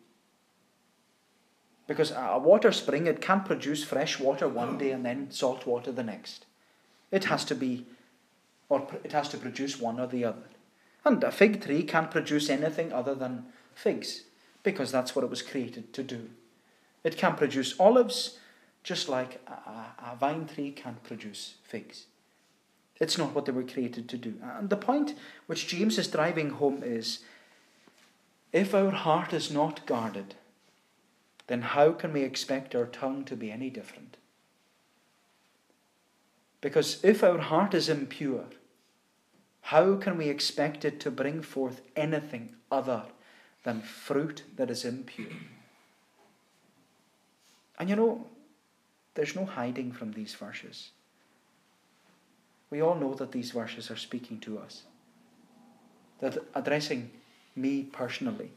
Because 1.87 2.11
a 2.11 2.39
water 2.39 2.71
spring, 2.71 3.07
it 3.07 3.21
can't 3.21 3.45
produce 3.45 3.83
fresh 3.83 4.19
water 4.19 4.47
one 4.47 4.77
day 4.77 4.91
and 4.91 5.05
then 5.05 5.31
salt 5.31 5.67
water 5.67 5.91
the 5.91 6.03
next. 6.03 6.45
It 7.11 7.25
has 7.25 7.43
to 7.45 7.55
be, 7.55 7.85
or 8.69 8.87
it 9.03 9.11
has 9.11 9.27
to 9.29 9.37
produce 9.37 9.79
one 9.79 9.99
or 9.99 10.07
the 10.07 10.23
other. 10.23 10.43
And 11.05 11.23
a 11.23 11.31
fig 11.31 11.61
tree 11.61 11.83
can't 11.83 12.09
produce 12.09 12.49
anything 12.49 12.93
other 12.93 13.13
than 13.13 13.45
figs, 13.75 14.23
because 14.63 14.91
that's 14.91 15.15
what 15.15 15.23
it 15.23 15.29
was 15.29 15.41
created 15.41 15.93
to 15.93 16.03
do. 16.03 16.29
It 17.03 17.17
can 17.17 17.35
produce 17.35 17.79
olives, 17.79 18.39
just 18.83 19.09
like 19.09 19.41
a, 19.47 20.11
a 20.11 20.15
vine 20.17 20.47
tree 20.47 20.71
can't 20.71 21.03
produce 21.03 21.55
figs. 21.63 22.05
It's 22.99 23.17
not 23.17 23.35
what 23.35 23.45
they 23.45 23.51
were 23.51 23.63
created 23.63 24.07
to 24.09 24.17
do. 24.17 24.35
And 24.41 24.69
the 24.69 24.77
point 24.77 25.15
which 25.47 25.67
James 25.67 25.97
is 25.97 26.07
driving 26.07 26.51
home 26.51 26.81
is 26.83 27.19
if 28.53 28.73
our 28.73 28.91
heart 28.91 29.33
is 29.33 29.51
not 29.51 29.85
guarded, 29.85 30.35
then 31.47 31.61
how 31.61 31.91
can 31.91 32.13
we 32.13 32.21
expect 32.21 32.75
our 32.75 32.85
tongue 32.85 33.25
to 33.25 33.35
be 33.35 33.51
any 33.51 33.69
different? 33.69 34.17
Because 36.61 37.03
if 37.03 37.23
our 37.23 37.39
heart 37.39 37.73
is 37.73 37.89
impure, 37.89 38.45
how 39.61 39.95
can 39.95 40.17
we 40.17 40.29
expect 40.29 40.85
it 40.85 40.99
to 41.01 41.11
bring 41.11 41.41
forth 41.41 41.81
anything 41.95 42.55
other 42.71 43.03
than 43.63 43.81
fruit 43.81 44.43
that 44.55 44.69
is 44.69 44.85
impure? 44.85 45.27
And 47.79 47.89
you 47.89 47.95
know, 47.95 48.27
there's 49.15 49.35
no 49.35 49.45
hiding 49.45 49.91
from 49.91 50.13
these 50.13 50.33
verses. 50.35 50.91
We 52.69 52.81
all 52.81 52.95
know 52.95 53.13
that 53.15 53.31
these 53.31 53.51
verses 53.51 53.91
are 53.91 53.97
speaking 53.97 54.39
to 54.39 54.57
us, 54.57 54.83
that 56.19 56.37
addressing 56.55 57.11
me 57.55 57.83
personally. 57.83 58.51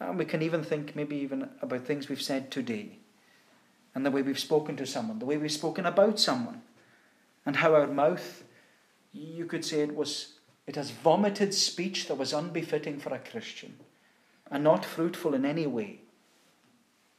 And 0.00 0.18
we 0.18 0.24
can 0.24 0.42
even 0.42 0.62
think 0.62 0.96
maybe 0.96 1.16
even 1.16 1.50
about 1.60 1.84
things 1.84 2.08
we've 2.08 2.22
said 2.22 2.50
today, 2.50 2.98
and 3.94 4.04
the 4.04 4.10
way 4.10 4.22
we've 4.22 4.38
spoken 4.38 4.76
to 4.76 4.86
someone, 4.86 5.18
the 5.18 5.26
way 5.26 5.36
we've 5.36 5.52
spoken 5.52 5.86
about 5.86 6.18
someone, 6.18 6.62
and 7.44 7.56
how 7.56 7.74
our 7.74 7.86
mouth, 7.86 8.44
you 9.12 9.46
could 9.46 9.64
say 9.64 9.80
it 9.80 9.94
was 9.94 10.35
it 10.66 10.76
has 10.76 10.90
vomited 10.90 11.54
speech 11.54 12.08
that 12.08 12.16
was 12.18 12.32
unbefitting 12.32 12.98
for 12.98 13.14
a 13.14 13.18
Christian 13.18 13.76
and 14.50 14.64
not 14.64 14.84
fruitful 14.84 15.34
in 15.34 15.44
any 15.44 15.66
way. 15.66 16.00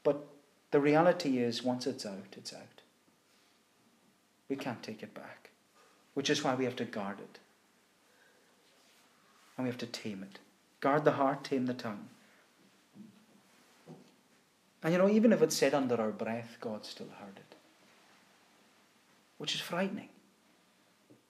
But 0.03 0.27
the 0.71 0.79
reality 0.79 1.37
is, 1.37 1.63
once 1.63 1.87
it's 1.87 2.05
out, 2.05 2.35
it's 2.35 2.53
out. 2.53 2.81
We 4.49 4.55
can't 4.55 4.83
take 4.83 5.03
it 5.03 5.13
back, 5.13 5.49
which 6.13 6.29
is 6.29 6.43
why 6.43 6.55
we 6.55 6.65
have 6.65 6.75
to 6.77 6.85
guard 6.85 7.19
it. 7.19 7.39
And 9.57 9.65
we 9.65 9.69
have 9.69 9.79
to 9.79 9.85
tame 9.85 10.23
it. 10.23 10.39
Guard 10.79 11.05
the 11.05 11.13
heart, 11.13 11.43
tame 11.43 11.65
the 11.65 11.73
tongue. 11.73 12.09
And 14.83 14.93
you 14.93 14.99
know, 14.99 15.09
even 15.09 15.33
if 15.33 15.41
it's 15.41 15.55
said 15.55 15.73
under 15.73 15.99
our 15.99 16.11
breath, 16.11 16.57
God 16.61 16.85
still 16.85 17.09
heard 17.19 17.37
it. 17.37 17.55
Which 19.37 19.55
is 19.55 19.61
frightening. 19.61 20.09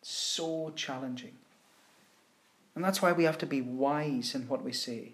So 0.02 0.72
challenging. 0.76 1.34
And 2.78 2.86
that's 2.86 3.02
why 3.02 3.12
we 3.12 3.24
have 3.24 3.40
to 3.40 3.48
be 3.48 3.60
wise 3.60 4.36
in 4.36 4.48
what 4.48 4.64
we 4.64 4.72
say 4.72 5.14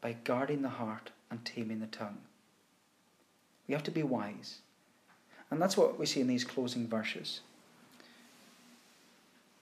by 0.00 0.16
guarding 0.24 0.62
the 0.62 0.70
heart 0.70 1.12
and 1.30 1.44
taming 1.44 1.78
the 1.78 1.86
tongue. 1.86 2.18
We 3.68 3.74
have 3.74 3.84
to 3.84 3.92
be 3.92 4.02
wise. 4.02 4.58
And 5.52 5.62
that's 5.62 5.76
what 5.76 6.00
we 6.00 6.06
see 6.06 6.20
in 6.20 6.26
these 6.26 6.42
closing 6.42 6.88
verses. 6.88 7.42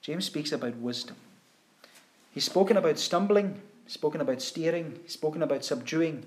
James 0.01 0.25
speaks 0.25 0.53
about 0.53 0.75
wisdom. 0.77 1.17
He's 2.33 2.47
spoken 2.47 2.79
about 2.79 2.99
stumbling, 2.99 3.61
spoken 3.87 4.23
about 4.23 4.41
steering, 4.41 5.01
spoken 5.07 5.43
about 5.43 5.67
subduing. 5.67 6.25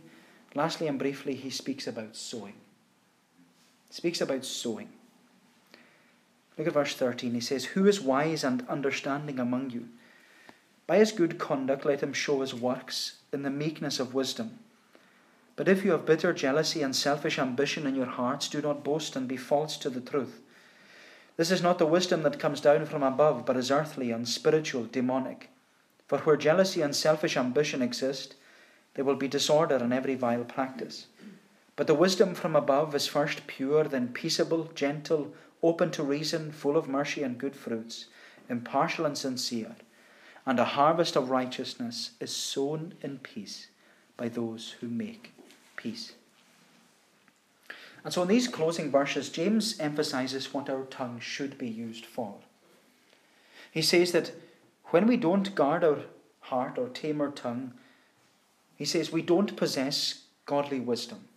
Lastly 0.54 0.86
and 0.86 1.00
briefly, 1.00 1.34
he 1.34 1.50
speaks 1.50 1.88
about 1.88 2.16
sowing. 2.16 2.54
Speaks 3.90 4.22
about 4.22 4.46
sowing. 4.46 4.90
Look 6.60 6.68
at 6.68 6.74
verse 6.74 6.94
13. 6.94 7.34
He 7.34 7.40
says, 7.40 7.66
Who 7.66 7.88
is 7.88 8.00
wise 8.00 8.44
and 8.44 8.64
understanding 8.70 9.40
among 9.40 9.72
you? 9.72 9.90
By 10.86 10.98
his 10.98 11.12
good 11.12 11.38
conduct, 11.40 11.86
let 11.86 12.02
him 12.02 12.14
show 12.14 12.42
his 12.42 12.54
works 12.54 13.18
in 13.32 13.44
the 13.44 13.50
meekness 13.50 14.00
of 14.00 14.14
wisdom. 14.14 14.60
But 15.56 15.68
if 15.68 15.86
you 15.86 15.92
have 15.92 16.06
bitter 16.06 16.34
jealousy 16.34 16.82
and 16.82 16.96
selfish 16.96 17.38
ambition 17.38 17.86
in 17.86 17.96
your 17.96 18.08
hearts, 18.08 18.48
do 18.50 18.62
not 18.62 18.84
boast 18.84 19.16
and 19.16 19.28
be 19.28 19.38
false 19.38 19.78
to 19.78 19.90
the 19.90 20.02
truth. 20.02 20.42
This 21.38 21.52
is 21.52 21.64
not 21.64 21.80
the 21.80 21.86
wisdom 21.86 22.24
that 22.24 22.40
comes 22.40 22.62
down 22.62 22.86
from 22.86 23.04
above, 23.04 23.46
but 23.46 23.58
is 23.58 23.72
earthly, 23.72 24.12
unspiritual, 24.12 24.86
demonic. 24.86 25.50
For 26.08 26.20
where 26.20 26.38
jealousy 26.38 26.82
and 26.82 26.96
selfish 26.96 27.38
ambition 27.38 27.82
exist, 27.82 28.36
there 28.96 29.06
will 29.06 29.16
be 29.16 29.28
disorder 29.28 29.78
and 29.78 29.94
every 29.94 30.16
vile 30.16 30.44
practice. 30.44 31.08
But 31.76 31.88
the 31.88 31.96
wisdom 31.96 32.36
from 32.36 32.56
above 32.56 32.94
is 32.94 33.08
first 33.08 33.48
pure, 33.48 33.86
then 33.86 34.10
peaceable, 34.10 34.66
gentle, 34.76 35.34
open 35.64 35.90
to 35.92 36.04
reason, 36.04 36.52
full 36.52 36.78
of 36.78 36.88
mercy 36.88 37.24
and 37.24 37.38
good 37.38 37.56
fruits, 37.56 38.06
impartial 38.50 39.06
and 39.06 39.18
sincere. 39.18 39.76
And 40.46 40.60
a 40.60 40.66
harvest 40.66 41.16
of 41.16 41.30
righteousness 41.30 42.12
is 42.20 42.36
sown 42.36 42.96
in 43.02 43.20
peace 43.20 43.68
by 44.18 44.28
those 44.28 44.76
who 44.82 44.88
make 44.88 45.34
peace. 45.76 46.14
And 48.04 48.14
so, 48.14 48.24
in 48.24 48.28
these 48.28 48.50
closing 48.50 48.92
verses, 48.92 49.30
James 49.30 49.80
emphasizes 49.80 50.54
what 50.54 50.70
our 50.70 50.84
tongue 50.84 51.20
should 51.22 51.58
be 51.58 51.70
used 51.70 52.06
for. 52.06 52.36
He 53.72 53.82
says 53.82 54.12
that 54.12 54.32
when 54.88 55.08
we 55.08 55.16
don't 55.16 55.56
guard 55.56 55.84
our 55.84 56.00
heart 56.42 56.78
or 56.78 56.90
tame 56.90 57.22
our 57.22 57.32
tongue, 57.32 57.74
He 58.76 58.86
says 58.86 59.12
we 59.12 59.22
don't 59.22 59.56
possess 59.56 60.24
godly 60.46 60.82
wisdom. 60.82 61.28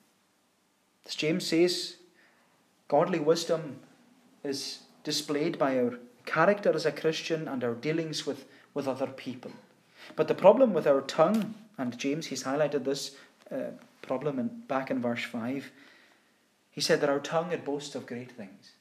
As 1.07 1.15
James 1.15 1.47
says, 1.47 1.97
godly 2.89 3.21
wisdom 3.21 3.79
is 4.43 4.81
displayed 5.05 5.57
by 5.59 5.79
our 5.79 5.99
character 6.25 6.75
as 6.75 6.85
a 6.85 6.93
Christian 6.93 7.47
and 7.47 7.63
our 7.63 7.75
dealings 7.75 8.27
with, 8.27 8.45
with 8.77 8.87
other 8.87 9.07
people. 9.07 9.51
But 10.15 10.29
the 10.29 10.35
problem 10.35 10.75
with 10.75 10.87
our 10.87 11.01
tongue, 11.01 11.55
and 11.79 11.99
James, 11.99 12.27
he's 12.27 12.45
highlighted 12.45 12.85
this 12.85 13.17
uh, 13.51 13.71
problem 14.03 14.39
in, 14.39 14.49
back 14.69 14.91
in 14.91 15.01
verse 15.01 15.25
5, 15.25 15.73
he 16.71 16.83
said 16.83 17.01
that 17.01 17.09
our 17.09 17.19
tongue 17.19 17.53
it 17.53 17.65
boasts 17.65 17.95
of 17.95 18.07
great 18.07 18.31
things. 18.31 18.73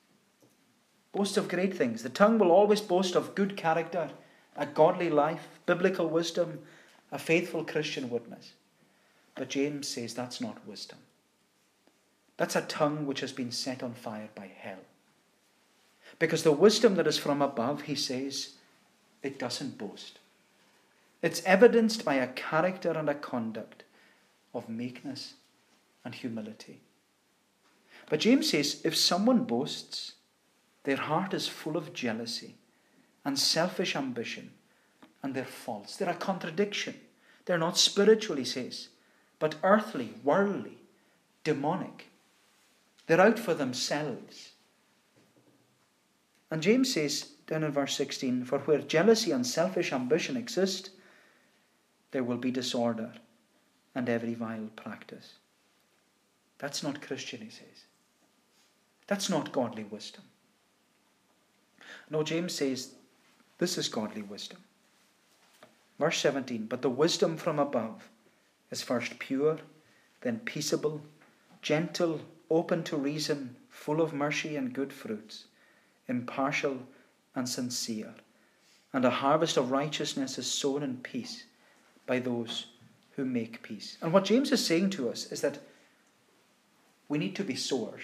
Boast 1.14 1.38
of 1.38 1.48
great 1.48 1.76
things. 1.76 2.04
The 2.04 2.10
tongue 2.10 2.38
will 2.38 2.52
always 2.52 2.82
boast 2.82 3.16
of 3.16 3.36
good 3.36 3.56
character, 3.56 4.10
a 4.58 4.66
godly 4.66 5.10
life, 5.10 5.48
biblical 5.66 6.10
wisdom, 6.10 6.60
a 7.10 7.18
faithful 7.18 7.64
Christian 7.64 8.10
witness. 8.10 8.52
But 9.34 9.50
James 9.50 9.88
says 9.88 10.14
that's 10.14 10.42
not 10.42 10.68
wisdom. 10.68 11.00
That's 12.36 12.58
a 12.58 12.62
tongue 12.64 13.06
which 13.06 13.22
has 13.22 13.32
been 13.32 13.52
set 13.52 13.82
on 13.82 13.94
fire 13.94 14.28
by 14.36 14.52
hell. 14.58 14.84
Because 16.20 16.44
the 16.44 16.52
wisdom 16.52 16.96
that 16.96 17.08
is 17.08 17.18
from 17.18 17.42
above, 17.42 17.84
he 17.84 17.96
says, 17.96 18.55
it 19.26 19.40
doesn't 19.40 19.78
boast. 19.78 20.20
It's 21.22 21.44
evidenced 21.46 22.06
by 22.06 22.16
a 22.16 22.28
character 22.28 22.92
and 22.92 23.10
a 23.10 23.16
conduct 23.16 23.84
of 24.54 24.70
meekness 24.70 25.34
and 26.04 26.14
humility. 26.14 26.82
But 28.08 28.20
James 28.20 28.52
says 28.52 28.82
if 28.84 28.96
someone 28.96 29.46
boasts, 29.46 30.14
their 30.84 30.98
heart 30.98 31.34
is 31.34 31.48
full 31.48 31.76
of 31.76 31.94
jealousy 31.94 32.56
and 33.26 33.40
selfish 33.40 33.96
ambition, 33.96 34.52
and 35.24 35.34
they're 35.34 35.46
false. 35.46 35.96
They're 35.96 36.10
a 36.10 36.14
contradiction. 36.14 36.96
They're 37.46 37.58
not 37.58 37.80
spiritual, 37.80 38.36
he 38.36 38.46
says, 38.46 38.90
but 39.40 39.56
earthly, 39.64 40.14
worldly, 40.24 40.78
demonic. 41.44 42.10
They're 43.08 43.22
out 43.22 43.40
for 43.40 43.56
themselves. 43.56 44.52
And 46.52 46.62
James 46.62 46.94
says 46.94 47.35
down 47.48 47.64
in 47.64 47.72
verse 47.72 47.96
16 47.96 48.46
For 48.46 48.60
where 48.60 48.80
jealousy 48.80 49.32
and 49.32 49.46
selfish 49.46 49.92
ambition 49.94 50.38
exist, 50.38 50.92
there 52.12 52.24
will 52.24 52.38
be 52.38 52.52
disorder 52.52 53.14
and 53.94 54.10
every 54.10 54.34
vile 54.34 54.70
practice. 54.76 55.34
That's 56.58 56.84
not 56.84 57.02
Christian, 57.02 57.42
he 57.42 57.50
says. 57.50 57.86
That's 59.08 59.30
not 59.30 59.52
godly 59.52 59.84
wisdom. 59.84 60.24
No, 62.10 62.24
James 62.24 62.54
says 62.54 62.94
this 63.58 63.78
is 63.78 63.88
godly 63.88 64.22
wisdom. 64.22 64.60
Verse 66.00 66.18
17 66.20 66.66
But 66.66 66.82
the 66.82 66.90
wisdom 66.90 67.38
from 67.38 67.60
above 67.60 68.10
is 68.72 68.82
first 68.82 69.20
pure, 69.20 69.60
then 70.22 70.40
peaceable, 70.40 71.02
gentle, 71.62 72.22
open 72.50 72.84
to 72.84 72.98
reason, 72.98 73.56
full 73.70 74.02
of 74.02 74.14
mercy 74.14 74.56
and 74.56 74.74
good 74.74 74.92
fruits, 74.92 75.46
impartial 76.08 76.80
and 77.36 77.48
sincere. 77.48 78.14
And 78.94 79.04
a 79.06 79.10
harvest 79.10 79.58
of 79.58 79.72
righteousness 79.72 80.38
is 80.38 80.48
sown 80.48 80.82
in 80.82 80.98
peace 80.98 81.44
by 82.08 82.20
those 82.20 82.68
who 83.16 83.26
make 83.26 83.62
peace. 83.62 83.98
And 84.02 84.14
what 84.14 84.26
James 84.26 84.52
is 84.52 84.66
saying 84.66 84.92
to 84.92 85.10
us 85.10 85.32
is 85.32 85.42
that 85.42 85.60
we 87.08 87.18
need 87.18 87.36
to 87.36 87.44
be 87.44 87.56
sowers. 87.56 88.02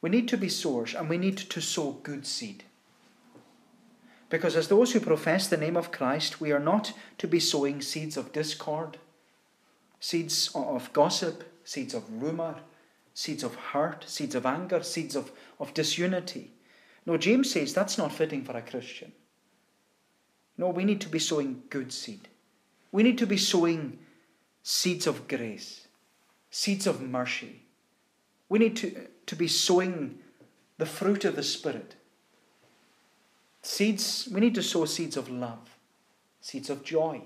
We 0.00 0.10
need 0.10 0.28
to 0.28 0.36
be 0.36 0.48
sowers 0.48 0.94
and 0.94 1.08
we 1.08 1.18
need 1.18 1.36
to 1.38 1.60
sow 1.60 1.92
good 2.02 2.26
seed. 2.26 2.64
Because 4.30 4.56
as 4.56 4.68
those 4.68 4.92
who 4.92 5.00
profess 5.00 5.46
the 5.46 5.56
name 5.56 5.76
of 5.76 5.92
Christ, 5.92 6.40
we 6.40 6.50
are 6.52 6.60
not 6.60 6.92
to 7.18 7.28
be 7.28 7.40
sowing 7.40 7.80
seeds 7.80 8.16
of 8.16 8.32
discord, 8.32 8.98
seeds 10.00 10.50
of 10.54 10.92
gossip, 10.92 11.44
seeds 11.64 11.94
of 11.94 12.02
rumour, 12.10 12.56
seeds 13.14 13.44
of 13.44 13.54
hurt, 13.54 14.04
seeds 14.08 14.34
of 14.34 14.44
anger, 14.44 14.82
seeds 14.82 15.14
of, 15.14 15.30
of 15.60 15.72
disunity. 15.72 16.50
No, 17.06 17.16
James 17.16 17.52
says 17.52 17.74
that's 17.74 17.98
not 17.98 18.12
fitting 18.12 18.44
for 18.44 18.56
a 18.56 18.62
Christian. 18.62 19.12
No, 20.56 20.68
we 20.68 20.84
need 20.84 21.00
to 21.02 21.08
be 21.08 21.18
sowing 21.18 21.62
good 21.68 21.92
seed. 21.92 22.28
We 22.92 23.02
need 23.02 23.18
to 23.18 23.26
be 23.26 23.36
sowing 23.36 23.98
seeds 24.62 25.06
of 25.06 25.26
grace, 25.28 25.88
seeds 26.50 26.86
of 26.86 27.00
mercy. 27.00 27.62
We 28.48 28.58
need 28.58 28.76
to, 28.76 29.08
to 29.26 29.36
be 29.36 29.48
sowing 29.48 30.18
the 30.78 30.86
fruit 30.86 31.24
of 31.24 31.36
the 31.36 31.42
Spirit. 31.42 31.96
Seeds, 33.62 34.28
we 34.30 34.40
need 34.40 34.54
to 34.54 34.62
sow 34.62 34.84
seeds 34.84 35.16
of 35.16 35.28
love, 35.28 35.76
seeds 36.40 36.70
of 36.70 36.84
joy, 36.84 37.22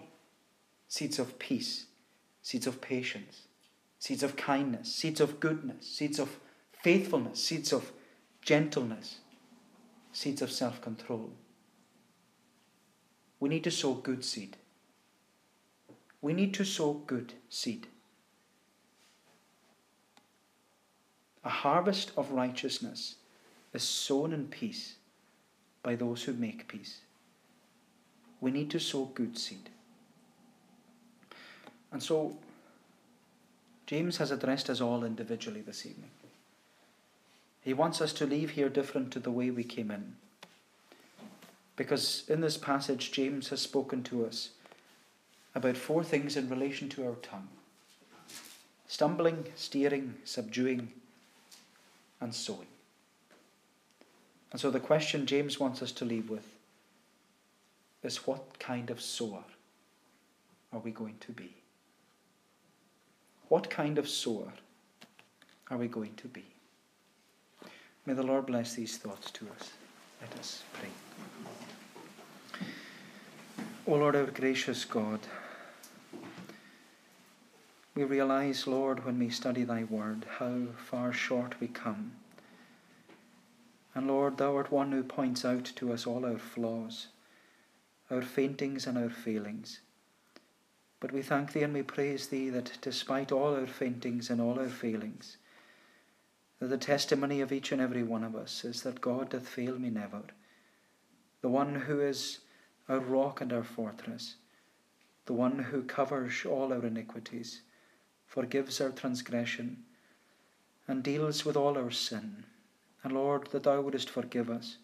seeds 0.89 1.19
of 1.19 1.39
peace, 1.39 1.87
seeds 2.43 2.67
of 2.67 2.81
patience, 2.81 3.43
seeds 3.99 4.23
of 4.23 4.37
kindness, 4.37 4.95
seeds 4.95 5.21
of 5.21 5.41
goodness, 5.41 5.87
seeds 5.87 6.19
of 6.19 6.39
faithfulness, 6.83 7.45
seeds 7.45 7.73
of 7.73 7.93
gentleness, 8.41 9.19
seeds 10.19 10.43
of 10.43 10.51
self 10.51 10.81
control. 10.81 11.31
We 13.39 13.49
need 13.49 13.63
to 13.65 13.71
sow 13.71 13.95
good 13.95 14.25
seed. 14.25 14.57
We 16.21 16.33
need 16.33 16.53
to 16.55 16.65
sow 16.65 16.95
good 17.07 17.35
seed. 17.49 17.87
A 21.45 21.49
harvest 21.49 22.11
of 22.17 22.33
righteousness 22.33 23.15
is 23.73 23.85
sown 23.85 24.33
in 24.33 24.49
peace 24.49 24.97
by 25.85 25.95
those 25.95 26.25
who 26.25 26.33
make 26.33 26.67
peace. 26.67 27.03
We 28.41 28.51
need 28.51 28.71
to 28.73 28.81
sow 28.81 29.05
good 29.15 29.39
seed. 29.39 29.71
And 31.93 32.03
so, 32.03 32.37
James 33.87 34.17
has 34.17 34.33
addressed 34.33 34.69
us 34.69 34.81
all 34.81 35.05
individually 35.05 35.63
this 35.63 35.87
evening. 35.87 36.11
He 37.69 37.75
wants 37.75 38.01
us 38.01 38.15
to 38.15 38.25
leave 38.25 38.53
here 38.53 38.71
different 38.71 39.11
to 39.11 39.21
the 39.21 39.31
way 39.31 39.51
we 39.51 39.63
came 39.63 39.91
in. 39.91 40.17
Because 41.77 42.25
in 42.27 42.41
this 42.41 42.57
passage, 42.57 43.13
James 43.13 43.51
has 43.51 43.61
spoken 43.61 44.03
to 44.05 44.25
us 44.25 44.53
about 45.55 45.77
four 45.77 46.03
things 46.03 46.35
in 46.35 46.49
relation 46.49 46.89
to 46.89 47.07
our 47.07 47.17
tongue 47.17 47.49
stumbling, 48.87 49.45
steering, 49.55 50.15
subduing, 50.25 50.93
and 52.23 52.35
sowing. 52.35 52.69
And 54.51 54.59
so 54.59 54.71
the 54.71 54.81
question 54.81 55.27
James 55.27 55.61
wants 55.61 55.83
us 55.83 55.93
to 55.93 56.07
leave 56.07 56.31
with 56.31 56.49
is 58.03 58.27
what 58.27 58.59
kind 58.59 58.89
of 58.89 58.99
sower 58.99 59.45
are 60.73 60.81
we 60.81 60.91
going 60.91 61.17
to 61.21 61.33
be? 61.33 61.53
What 63.49 63.69
kind 63.69 63.99
of 63.99 64.09
sower 64.09 64.55
are 65.71 65.77
we 65.77 65.87
going 65.87 66.15
to 66.15 66.29
be? 66.29 66.47
May 68.09 68.15
the 68.15 68.23
Lord 68.23 68.47
bless 68.47 68.73
these 68.73 68.97
thoughts 68.97 69.31
to 69.33 69.47
us. 69.51 69.73
Let 70.23 70.41
us 70.41 70.63
pray. 70.73 70.89
O 73.87 73.97
Lord, 73.97 74.17
our 74.17 74.25
gracious 74.25 74.87
God, 74.87 75.21
we 77.95 78.05
realize, 78.05 78.67
Lord, 78.67 79.05
when 79.05 79.19
we 79.19 79.29
study 79.29 79.63
Thy 79.63 79.85
Word, 79.85 80.25
how 80.39 80.69
far 80.79 81.13
short 81.13 81.61
we 81.61 81.69
come. 81.69 82.13
And 83.95 84.07
Lord, 84.07 84.39
Thou 84.39 84.57
art 84.57 84.73
one 84.73 84.91
who 84.93 85.03
points 85.03 85.45
out 85.45 85.67
to 85.77 85.93
us 85.93 86.07
all 86.07 86.25
our 86.25 86.39
flaws, 86.39 87.09
our 88.11 88.23
faintings 88.23 88.87
and 88.87 88.97
our 88.97 89.11
failings. 89.11 89.81
But 90.99 91.13
we 91.13 91.21
thank 91.21 91.53
Thee 91.53 91.63
and 91.63 91.75
we 91.75 91.83
praise 91.83 92.29
Thee 92.29 92.49
that 92.49 92.79
despite 92.81 93.33
all 93.33 93.55
our 93.55 93.67
faintings 93.67 94.31
and 94.31 94.41
all 94.41 94.59
our 94.59 94.71
failings, 94.71 95.37
that 96.59 96.67
the 96.69 96.79
testimony 96.79 97.41
of 97.41 97.53
each 97.53 97.73
and 97.73 97.81
every 97.81 98.03
one 98.03 98.25
of 98.25 98.35
us 98.35 98.65
is 98.65 98.83
that 98.83 99.01
God 99.01 99.31
doth 99.31 99.49
fail 99.49 99.79
me 99.79 99.91
never, 99.91 100.23
the 101.41 101.49
one 101.49 101.75
who 101.75 102.01
is 102.01 102.41
our 102.89 102.99
rock 102.99 103.41
and 103.41 103.53
our 103.53 103.63
fortress, 103.63 104.37
the 105.27 105.33
one 105.33 105.59
who 105.59 105.83
covers 105.83 106.45
all 106.45 106.73
our 106.73 106.85
iniquities, 106.85 107.61
forgives 108.27 108.81
our 108.81 108.91
transgression, 108.91 109.85
and 110.89 111.03
deals 111.03 111.45
with 111.45 111.57
all 111.57 111.77
our 111.77 111.91
sin. 111.91 112.45
And 113.05 113.13
Lord, 113.13 113.49
that 113.53 113.63
Thou 113.63 113.81
wouldest 113.81 114.11
forgive 114.11 114.51
us. 114.51 114.79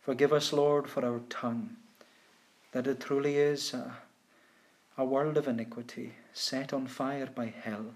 Forgive 0.00 0.32
us, 0.32 0.52
Lord, 0.52 0.88
for 0.88 1.04
our 1.04 1.20
tongue, 1.30 1.76
that 2.72 2.86
it 2.86 3.00
truly 3.00 3.36
is 3.36 3.72
a, 3.72 3.96
a 4.98 5.04
world 5.04 5.36
of 5.36 5.48
iniquity, 5.48 6.14
set 6.32 6.72
on 6.72 6.86
fire 6.86 7.26
by 7.32 7.46
hell. 7.46 7.94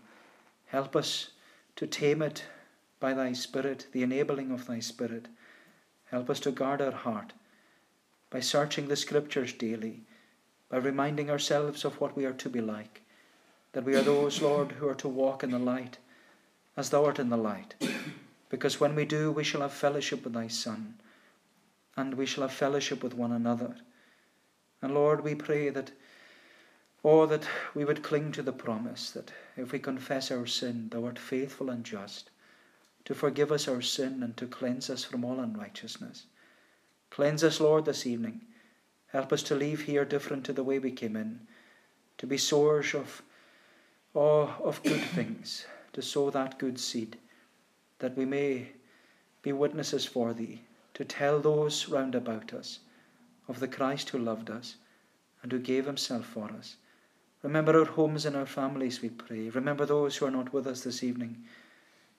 Help 0.67 0.95
us 0.97 1.31
to 1.75 1.87
tame 1.87 2.23
it 2.23 2.45
by 3.01 3.15
Thy 3.15 3.33
Spirit, 3.33 3.87
the 3.93 4.03
enabling 4.03 4.51
of 4.51 4.67
Thy 4.67 4.81
Spirit. 4.81 5.27
Help 6.11 6.31
us 6.31 6.41
to 6.41 6.51
guard 6.51 6.81
our 6.81 6.93
heart 6.93 7.33
by 8.31 8.41
searching 8.41 8.89
the 8.89 8.97
Scriptures 8.97 9.53
daily, 9.53 10.03
by 10.69 10.79
reminding 10.79 11.31
ourselves 11.31 11.85
of 11.85 12.01
what 12.01 12.17
we 12.17 12.25
are 12.25 12.33
to 12.33 12.49
be 12.49 12.61
like, 12.61 13.03
that 13.73 13.85
we 13.85 13.95
are 13.95 14.03
those, 14.03 14.43
Lord, 14.43 14.73
who 14.73 14.89
are 14.89 14.95
to 14.95 15.09
walk 15.09 15.43
in 15.43 15.51
the 15.51 15.59
light, 15.59 15.99
as 16.77 16.91
Thou 16.91 17.05
art 17.05 17.19
in 17.19 17.29
the 17.29 17.37
light. 17.37 17.75
Because 18.49 18.81
when 18.81 18.95
we 18.95 19.05
do, 19.05 19.33
we 19.33 19.45
shall 19.45 19.63
have 19.63 19.73
fellowship 19.73 20.25
with 20.25 20.33
Thy 20.33 20.49
Son, 20.49 20.95
and 21.97 22.15
we 22.15 22.27
shall 22.27 22.43
have 22.43 22.53
fellowship 22.53 23.03
with 23.03 23.15
one 23.15 23.33
another. 23.33 23.77
And 24.83 24.95
Lord, 24.95 25.25
we 25.25 25.35
pray 25.35 25.71
that 25.71 25.91
Oh, 27.09 27.25
that 27.27 27.47
we 27.73 27.85
would 27.85 28.03
cling 28.03 28.33
to 28.33 28.43
the 28.43 28.53
promise 28.53 29.13
that 29.13 29.31
if 29.57 29.71
we 29.71 29.79
confess 29.79 30.33
our 30.33 30.45
sin, 30.45 30.89
thou 30.91 31.05
art 31.05 31.21
faithful 31.21 31.71
and 31.71 31.85
just 31.85 32.31
to 33.07 33.15
forgive 33.15 33.53
us 33.53 33.69
our 33.69 33.81
sin 33.81 34.23
and 34.23 34.37
to 34.37 34.47
cleanse 34.47 34.91
us 34.91 35.05
from 35.05 35.25
all 35.25 35.39
unrighteousness. 35.39 36.25
Cleanse 37.09 37.45
us, 37.45 37.61
Lord, 37.61 37.85
this 37.85 38.05
evening. 38.05 38.43
Help 39.07 39.33
us 39.33 39.45
to 39.45 39.55
leave 39.55 39.83
here 39.83 40.05
different 40.05 40.45
to 40.45 40.53
the 40.53 40.65
way 40.65 40.81
we 40.81 40.91
came 40.91 41.17
in, 41.17 41.41
to 42.19 42.27
be 42.27 42.37
sowers 42.37 42.95
of, 42.95 43.23
oh, 44.15 44.55
of 44.63 44.83
good 44.83 45.01
things, 45.15 45.67
to 45.93 46.03
sow 46.03 46.31
that 46.31 46.59
good 46.59 46.81
seed, 46.81 47.17
that 48.01 48.17
we 48.17 48.25
may 48.25 48.69
be 49.41 49.53
witnesses 49.53 50.05
for 50.05 50.35
thee, 50.35 50.63
to 50.95 51.05
tell 51.05 51.39
those 51.39 51.89
round 51.89 52.17
about 52.17 52.53
us 52.53 52.81
of 53.47 53.61
the 53.61 53.69
Christ 53.69 54.11
who 54.11 54.19
loved 54.19 54.51
us 54.51 54.75
and 55.45 55.53
who 55.53 55.61
gave 55.61 55.87
himself 55.87 56.27
for 56.27 56.51
us. 56.51 56.75
Remember 57.45 57.79
our 57.79 57.85
homes 57.85 58.27
and 58.27 58.35
our 58.35 58.47
families, 58.47 59.01
we 59.01 59.11
pray. 59.11 59.49
Remember 59.51 59.87
those 59.87 60.17
who 60.17 60.27
are 60.27 60.31
not 60.33 60.53
with 60.53 60.67
us 60.67 60.81
this 60.81 61.05
evening. 61.05 61.45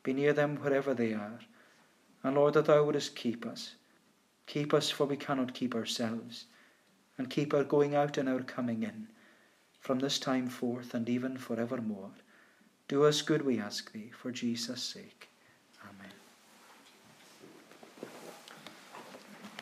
Be 0.03 0.13
near 0.13 0.33
them 0.33 0.57
wherever 0.57 0.93
they 0.93 1.13
are. 1.13 1.39
And 2.23 2.35
Lord, 2.35 2.53
that 2.55 2.65
thou 2.65 2.83
wouldest 2.83 3.15
keep 3.15 3.45
us. 3.45 3.75
Keep 4.45 4.73
us, 4.73 4.89
for 4.89 5.05
we 5.05 5.17
cannot 5.17 5.53
keep 5.53 5.75
ourselves. 5.75 6.45
And 7.17 7.29
keep 7.29 7.53
our 7.53 7.63
going 7.63 7.95
out 7.95 8.17
and 8.17 8.29
our 8.29 8.41
coming 8.41 8.83
in 8.83 9.07
from 9.79 9.99
this 9.99 10.19
time 10.19 10.47
forth 10.47 10.93
and 10.93 11.07
even 11.07 11.37
forevermore. 11.37 12.11
Do 12.87 13.05
us 13.05 13.21
good, 13.21 13.45
we 13.45 13.59
ask 13.59 13.91
thee, 13.91 14.11
for 14.17 14.31
Jesus' 14.31 14.83
sake. 14.83 15.29
Amen. 15.81 16.11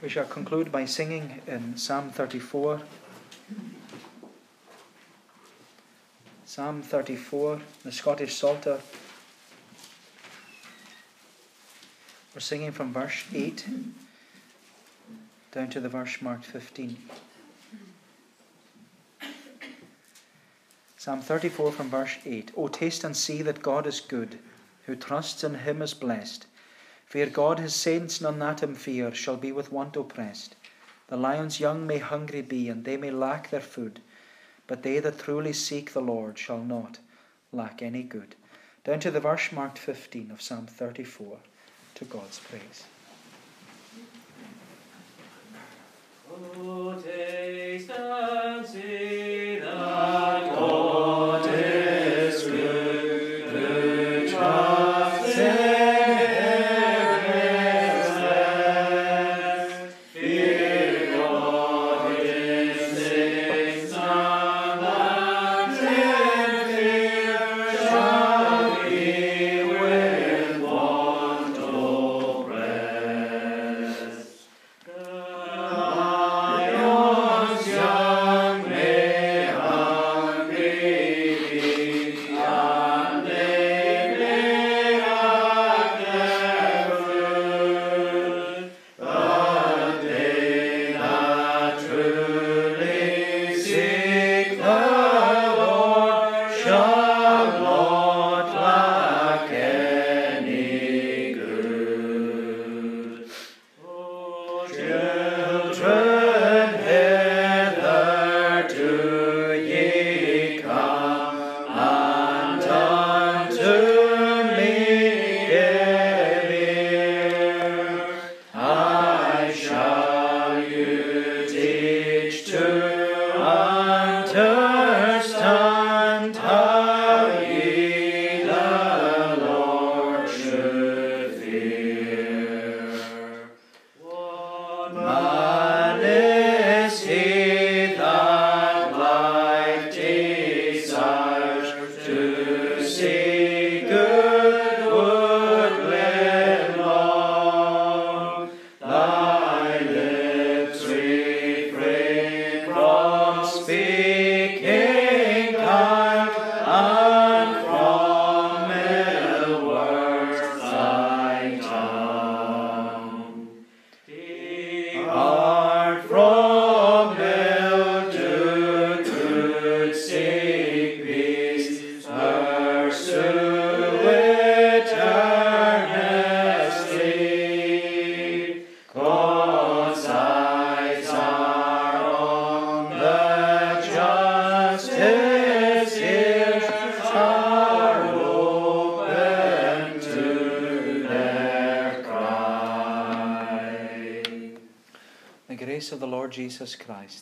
We 0.02 0.10
shall 0.10 0.26
conclude 0.26 0.72
by 0.72 0.86
singing 0.86 1.42
in 1.48 1.78
Psalm 1.78 2.10
34. 2.10 2.82
Psalm 6.46 6.82
34, 6.82 7.62
the 7.84 7.92
Scottish 7.92 8.36
Psalter. 8.36 8.80
We're 12.36 12.42
singing 12.42 12.74
from 12.74 12.92
verse 12.92 13.24
8 13.34 13.66
down 15.54 15.70
to 15.70 15.80
the 15.80 15.88
verse 15.88 16.22
marked 16.22 16.44
15. 16.44 16.98
Psalm 20.98 21.22
34 21.22 21.72
from 21.72 21.90
verse 21.90 22.18
8. 22.26 22.52
O 22.58 22.68
taste 22.68 23.06
and 23.06 23.16
see 23.16 23.42
that 23.42 23.62
God 23.62 23.88
is 23.88 24.02
good, 24.02 24.38
who 24.86 24.98
trusts 24.98 25.46
in 25.46 25.54
him 25.60 25.82
is 25.82 25.94
blessed. 25.94 26.46
Fear 27.06 27.28
God, 27.28 27.60
his 27.60 27.74
saints, 27.74 28.20
none 28.20 28.40
that 28.40 28.62
him 28.62 28.76
fear, 28.76 29.16
shall 29.16 29.38
be 29.38 29.54
with 29.54 29.72
want 29.72 29.96
oppressed. 29.96 30.58
The 31.08 31.16
lions 31.16 31.62
young 31.62 31.88
may 31.88 32.00
hungry 32.00 32.42
be, 32.42 32.68
and 32.68 32.84
they 32.84 32.98
may 32.98 33.12
lack 33.12 33.50
their 33.50 33.62
food, 33.62 34.02
but 34.68 34.84
they 34.84 35.00
that 35.00 35.20
truly 35.20 35.54
seek 35.54 35.94
the 35.94 36.02
Lord 36.02 36.38
shall 36.38 36.60
not 36.60 37.00
lack 37.54 37.82
any 37.82 38.04
good. 38.04 38.36
Down 38.84 39.00
to 39.00 39.12
the 39.12 39.22
verse 39.22 39.54
marked 39.54 39.80
15 39.80 40.32
of 40.32 40.42
Psalm 40.42 40.68
34 40.68 41.38
to 41.96 42.06
God's 42.06 42.40
praise. 42.40 42.84
Oh, 46.30 47.02
taste 47.02 47.90
and 47.90 48.66
see 48.66 49.35